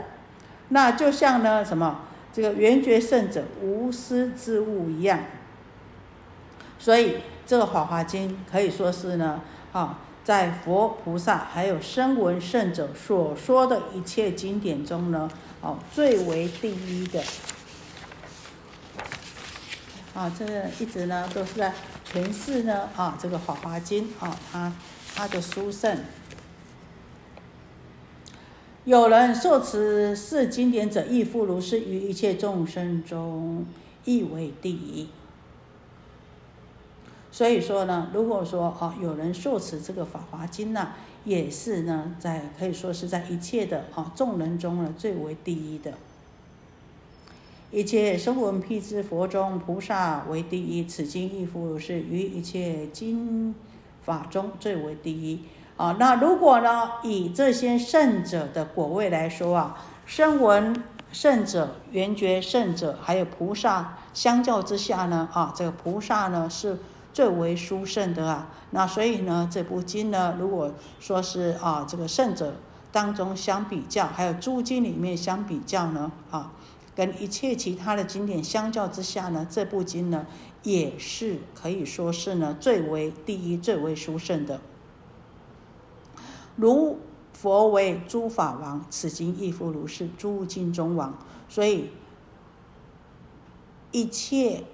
[0.68, 5.18] 那就像呢什么这个圆觉圣者无私之物一样。
[6.78, 9.40] 所以这个《法华经》可以说是呢，
[9.72, 17.22] 啊，在佛菩萨还有声闻圣者所说的一切经典中呢，哦，最为第一的。
[20.12, 21.72] 啊，这个一直呢都是在
[22.12, 24.72] 诠释呢，啊，这个《法华经》啊，它
[25.14, 25.96] 它的殊胜。
[28.84, 33.64] 有人受持是经典者，亦复如是，于一切众生中，
[34.04, 35.08] 亦为第一。
[37.36, 40.92] 所以说呢，如果说啊，有人受持这个《法华经》呢，
[41.26, 45.92] 也是呢，在可以说是在一切的啊众人中呢，最为第一的。
[47.70, 50.86] 一切声闻辟支佛中，菩萨为第一。
[50.86, 53.54] 此经亦复是，于一切经
[54.02, 55.42] 法中最为第一。
[55.76, 60.82] 啊，那如果呢，以这些圣者的果位来说啊，声闻
[61.12, 66.78] 圣者、缘觉圣者，还有菩萨，相较之下呢，啊，这个菩萨呢是。
[67.16, 72.56] 最为殊胜的啊，那所以呢，这部经呢，如果说是啊，这个圣者
[72.92, 76.52] 当中相比较，还有诸经里面相比较呢，啊，
[76.94, 80.26] 跟一切其他的经典相较之下呢，这部经呢，
[80.62, 84.60] 也是可以说是呢，最为第一、最为殊胜的。
[86.54, 86.98] 如
[87.32, 91.16] 佛为诸法王，此经亦复如是，诸经中王。
[91.48, 91.88] 所以
[93.90, 94.64] 一切。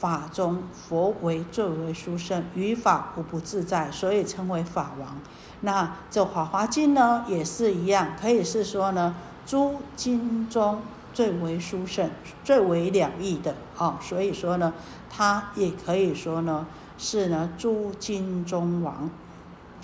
[0.00, 5.18] 法中佛为最为殊胜，于法无不自在，所以称为法王。
[5.60, 9.14] 那这《法华经》呢，也是一样，可以是说呢，
[9.44, 10.80] 诸经中
[11.12, 12.10] 最为殊胜、
[12.42, 13.98] 最为了义的啊。
[14.00, 14.72] 所以说呢，
[15.10, 16.66] 它也可以说呢，
[16.96, 19.10] 是呢诸经中王。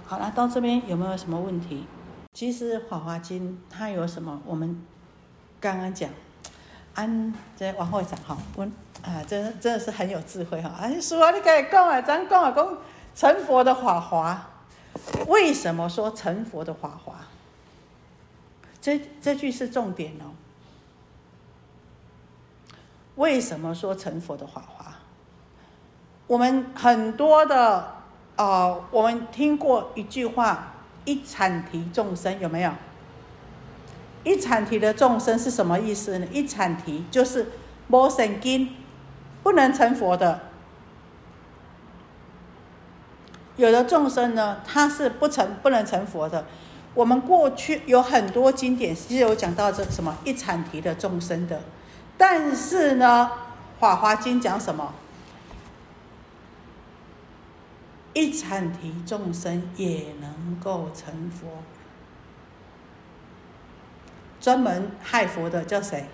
[0.06, 1.84] 好了，到这边有没有什么问题？
[2.32, 4.40] 其实《法华经》它有什么？
[4.47, 4.82] 我们
[5.60, 6.09] 刚刚讲，
[6.94, 8.72] 安这王会长哈，问
[9.07, 10.69] 啊，真真的是很有智慧哈。
[10.69, 12.78] 啊，叔啊，你可以讲啊，咱讲啊，讲
[13.15, 14.51] 成佛的法华。
[15.28, 17.15] 为什么说成佛的法华？
[18.81, 20.35] 这这句是重点哦。
[23.15, 24.93] 为什么说成佛的法华？
[26.27, 27.95] 我们很多的
[28.37, 30.74] 呃，我们听过一句话
[31.07, 32.73] ：“一产提众生”，有没有？
[34.24, 36.27] 一产提的众生是什么意思呢？
[36.33, 37.53] 一产提就是
[37.89, 38.74] 无神经，
[39.47, 40.40] 不能成佛的。
[43.55, 46.44] 有的众生呢，他是不成不能成佛的。
[46.94, 51.60] 我们过去有很多经典是有讲到这什么一产提的众生的，
[52.18, 53.31] 但是呢，
[53.81, 54.93] 《法华经》讲什么？
[58.14, 61.47] 一产提众生也能够成佛。
[64.40, 66.09] 专门害佛的叫谁？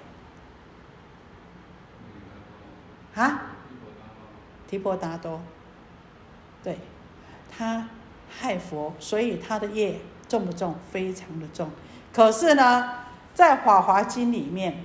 [3.15, 3.43] 啊？
[4.69, 5.41] 提婆达多。
[6.63, 6.79] 对。
[7.55, 7.87] 他
[8.31, 10.75] 害佛，所以他的业重不重？
[10.91, 11.71] 非常的重。
[12.11, 12.95] 可是呢，
[13.35, 14.85] 在《法华经》里面，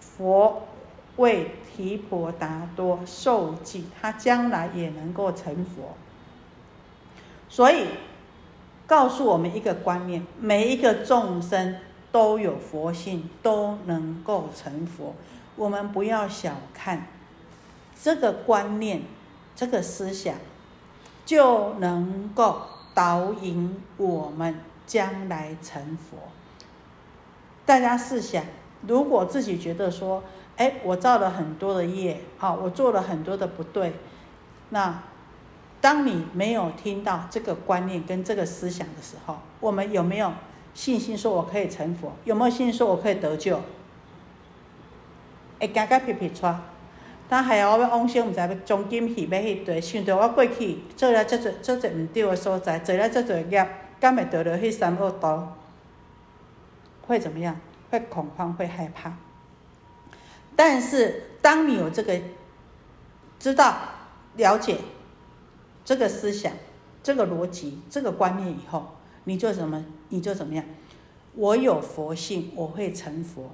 [0.00, 0.66] 佛
[1.18, 5.96] 为提婆达多受记，他将来也能够成佛。
[7.48, 7.86] 所以
[8.88, 11.76] 告诉我们一个观念：每一个众生
[12.10, 15.14] 都有佛性，都能够成佛。
[15.54, 17.06] 我们不要小看
[18.02, 19.02] 这个观念，
[19.54, 20.34] 这个思想。
[21.26, 22.62] 就能够
[22.92, 26.18] 导引我们将来成佛。
[27.64, 28.42] 大家试想，
[28.88, 30.24] 如果自己觉得说，
[30.56, 33.92] 哎，我造了很多的业，啊，我做了很多的不对，
[34.70, 35.04] 那
[35.80, 40.32] 当你没有听到这个观念跟这个思想的时候，我们有没有
[40.74, 42.10] 信心说我可以成佛？
[42.24, 43.60] 有没有信心说我可以得救？
[45.60, 46.46] 哎，嘎嘎皮皮出。
[47.30, 53.64] 但系我要往生，毋知要中金去要去对，想到我过去做了遮侪遮侪毋对的所在，做了遮侪业，
[54.00, 55.56] 敢会得了迄三恶道？
[57.02, 57.56] 会怎么样？
[57.88, 59.16] 会恐慌，会害怕。
[60.56, 62.20] 但是当你有这个
[63.38, 63.76] 知道、
[64.34, 64.78] 了解
[65.84, 66.52] 这个思想、
[67.00, 69.84] 这个逻辑、这个观念以后，你就怎么？
[70.08, 70.64] 你就怎么样？
[71.36, 73.52] 我有佛性，我会成佛。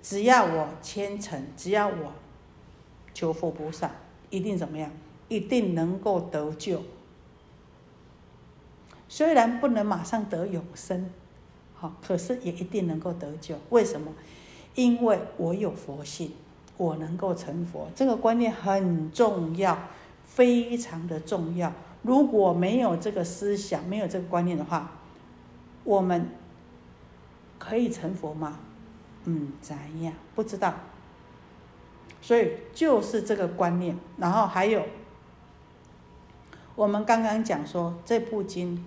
[0.00, 2.12] 只要我虔诚，只要我。
[3.14, 3.90] 求佛菩萨
[4.30, 4.90] 一定怎么样？
[5.28, 6.82] 一定能够得救。
[9.08, 11.10] 虽然不能马上得永生，
[11.74, 13.56] 好，可是也一定能够得救。
[13.70, 14.12] 为什么？
[14.74, 16.32] 因为我有佛性，
[16.76, 17.88] 我能够成佛。
[17.94, 19.78] 这个观念很重要，
[20.24, 21.72] 非常的重要。
[22.02, 24.92] 如果没有这个思想，没有这个观念的话，
[25.84, 26.30] 我们
[27.58, 28.58] 可以成佛吗？
[29.24, 30.14] 嗯，怎样？
[30.34, 30.74] 不知道。
[32.22, 34.84] 所以就是这个观念，然后还有
[36.76, 38.86] 我们刚刚讲说这部经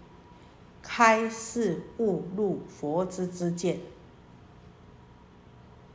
[0.81, 3.79] 开示悟入佛之之见，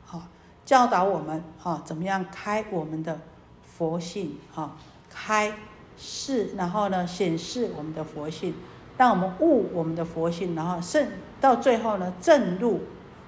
[0.05, 0.25] 好
[0.67, 3.19] 教导我们哈怎么样开我们的
[3.65, 4.77] 佛性啊
[5.09, 5.55] 开
[5.97, 8.55] 示，然后呢显示我们的佛性，
[8.99, 12.83] 让我们悟我们的佛性，然后甚到最后呢证入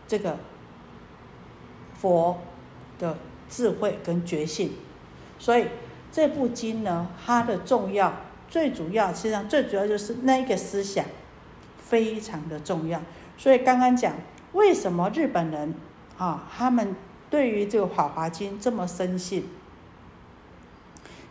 [0.06, 0.36] 这个
[1.94, 2.38] 佛
[2.98, 3.16] 的。
[3.52, 4.72] 智慧跟觉醒，
[5.38, 5.66] 所以
[6.10, 8.14] 这部经呢，它的重要
[8.48, 11.04] 最主要，实际上最主要就是那个思想
[11.76, 12.98] 非常的重要。
[13.36, 14.14] 所以刚刚讲
[14.54, 15.74] 为什么日本人
[16.16, 16.96] 啊，他们
[17.28, 19.46] 对于这个《法华经》这么深信，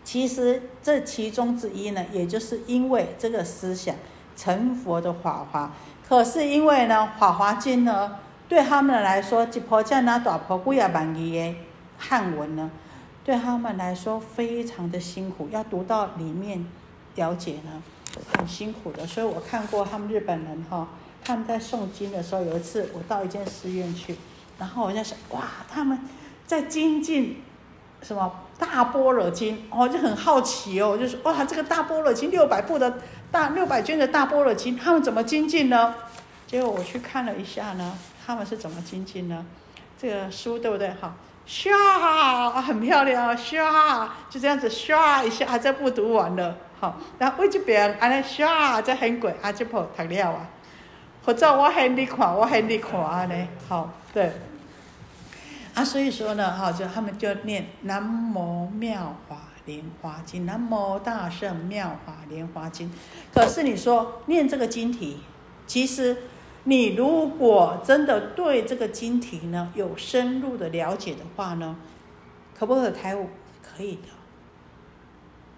[0.03, 3.95] 其实这其中之一呢，也就是因为这个思想
[4.35, 5.71] 成佛的法华。
[6.07, 11.55] 可是因为呢，《法华经》呢，对他们来说，一婆这那大婆几啊万亿的。
[12.01, 12.71] 汉文呢，
[13.23, 16.65] 对他们来说非常的辛苦，要读到里面
[17.15, 17.83] 了解呢，
[18.33, 19.05] 很辛苦的。
[19.05, 20.87] 所以我看过他们日本人哈，
[21.23, 24.17] 他们在诵经的时候，有一次我到一间寺院去，
[24.57, 25.99] 然后我在想，哇，他们
[26.47, 27.43] 在精进
[28.01, 32.99] 什么大般若经，哦，就很好奇哦，我就说，哇，这个大般若经六百部的
[33.31, 35.93] 大六百卷的大般若经，他们怎么精进呢？
[36.47, 37.95] 结果我去看了一下呢，
[38.25, 39.45] 他们是怎么精进呢？
[39.97, 40.89] 这个书对不对？
[40.99, 41.15] 哈。
[41.47, 50.47] 唰，很漂亮啊，唰，就这样子唰一下，这步读完了，好，然后为这边安尼唰，这很过，啊，这步读了啊，
[51.25, 54.31] 或者我喊你看，我喊你看安尼，好，对。
[55.73, 62.91] 啊，所以说呢，哈，就他们就念南无妙法莲华经，南无大圣妙法莲华经。
[63.33, 65.23] 可是你说念这个经题，
[65.65, 66.23] 其实
[66.63, 71.75] 你如果真的对这个经题呢有深入的了解的话呢，
[72.57, 73.27] 可不可开悟？
[73.61, 74.09] 可以的。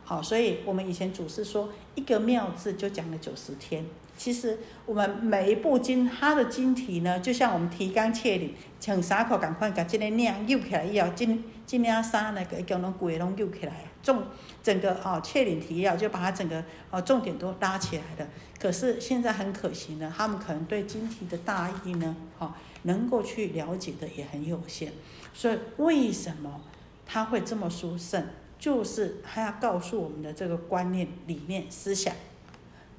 [0.05, 3.85] 好，所以我们以前祖师说，一个妙字就讲了九十天。
[4.15, 14.23] 其实我们每一部经，它的经题呢，就像我们提纲挈领，像三口赶快把这个量揪起来以后，今今年三那个一共拢规拢揪起来，重
[14.61, 18.29] 整个哦切领提要就把它整个哦重点都拉起来了。
[18.59, 22.53] 可是现在很可惜呢，他们可能对经题的大意呢，哦
[22.83, 24.91] 能够去了解的也很有限。
[25.33, 26.61] 所以为什么
[27.05, 28.25] 他会这么殊胜？
[28.59, 32.15] 就是他要告诉我们的这个观念、理念、思想，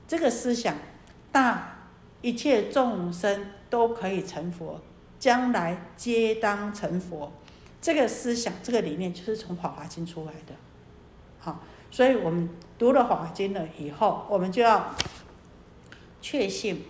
[0.07, 0.77] 这个思想。
[1.33, 1.89] 大
[2.21, 4.81] 一切众生都可以成佛，
[5.19, 7.33] 将来皆当成佛。
[7.85, 10.55] 这个思想、这个理念就是从《法华经》出来的。
[11.39, 12.49] 好，所以我们
[12.79, 14.95] 读了《法华经》了以后，我们就要
[16.23, 16.83] 确信：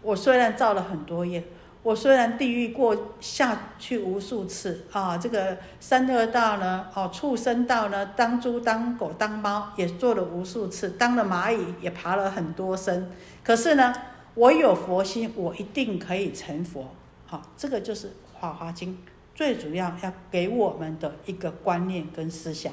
[0.00, 1.44] 我虽然造了很多业，
[1.82, 13.10] 我虽然地狱过下去无数次啊，这个三恶道呢，哦，畜生道呢，当猪、当狗、当猫也做了无数次，当了蚂蚁也爬了很多身。
[13.44, 13.92] 可是呢，
[14.32, 16.88] 我有佛心，我一定可以成佛。
[17.26, 18.06] 好，这个就是
[18.40, 18.94] 《法华经》
[19.34, 22.72] 最主要要给我们的一个观念跟思想，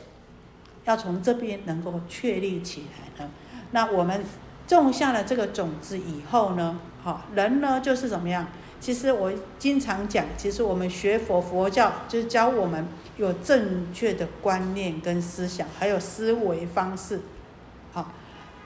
[0.86, 3.31] 要从这边能够确立起来呢。
[3.72, 4.23] 那我们
[4.68, 8.48] 种下了这个种子以后呢，好，人呢就是怎么样？
[8.80, 12.88] 其实我经常讲，其实我们学佛佛教就是教我们
[13.18, 17.22] 有正确的观念跟思想，还有思维方式。
[17.91, 18.11] 好。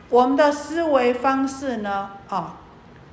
[0.09, 2.59] 我们的思维方式呢，啊，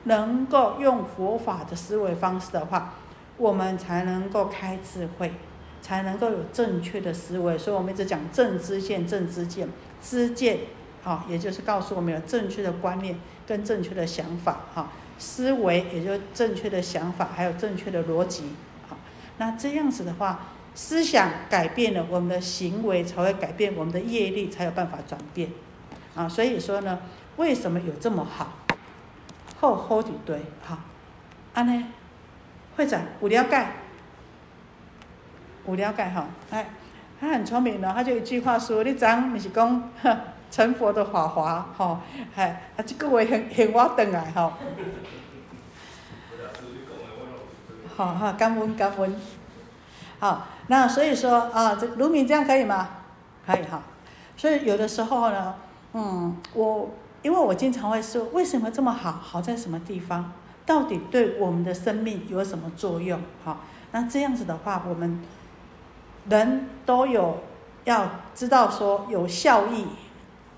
[0.05, 2.93] 能够用佛法的思维方式的话，
[3.41, 5.33] 我们才能够开智慧，
[5.81, 7.57] 才能够有正确的思维。
[7.57, 9.67] 所以我们一直讲正知见，正知见，
[10.03, 10.59] 知见，
[11.03, 18.45] 啊，也就是告诉我们有正确的观念跟正确的想法，哈，思维也就正确的想法，还有正确的逻辑，
[18.87, 18.99] 好，
[19.39, 25.49] 那这样子的话，思想改变了，我们的行为才会改变，我们的业力才有办法转变。
[26.15, 27.01] 啊，所以说呢，
[27.39, 28.53] 为什么有这么好，
[29.59, 30.85] 厚厚一堆哈？
[31.55, 31.85] 安呢，
[32.81, 33.67] 会长有了解，
[35.67, 36.27] 有了解哈？
[36.51, 36.71] 哎，
[37.21, 39.91] 他很聪明的，他就一句话说：“你昨，你是讲
[40.51, 42.01] 成佛的法华哈？
[42.35, 44.57] 哎，啊，这个话很很我等来哈。”
[47.95, 49.15] 好哈，感恩感恩。
[50.19, 52.89] 好，那所以说啊，这卢敏这样可以吗？
[53.47, 53.83] 可以哈。
[54.39, 55.55] 所以有的时候呢。
[55.93, 56.89] 嗯，我
[57.21, 59.13] 因为我经常会说，为什么这么好？
[59.13, 60.33] 好在什么地方？
[60.71, 63.21] 到底对我们的生命有什么作用？
[63.45, 65.21] 好，那这样子的话，我们
[66.29, 67.39] 人都有
[67.83, 69.85] 要知道说有效益，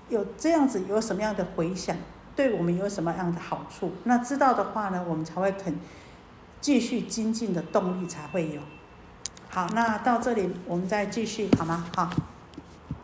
[0.09, 1.97] 有这样子有什么样的回响，
[2.35, 3.93] 对我们有什么样的好处？
[4.03, 5.75] 那知道的话呢，我们才会肯
[6.61, 8.61] 继续精进的动力才会有。
[9.49, 11.87] 好，那到这里我们再继续好吗？
[11.95, 12.07] 好。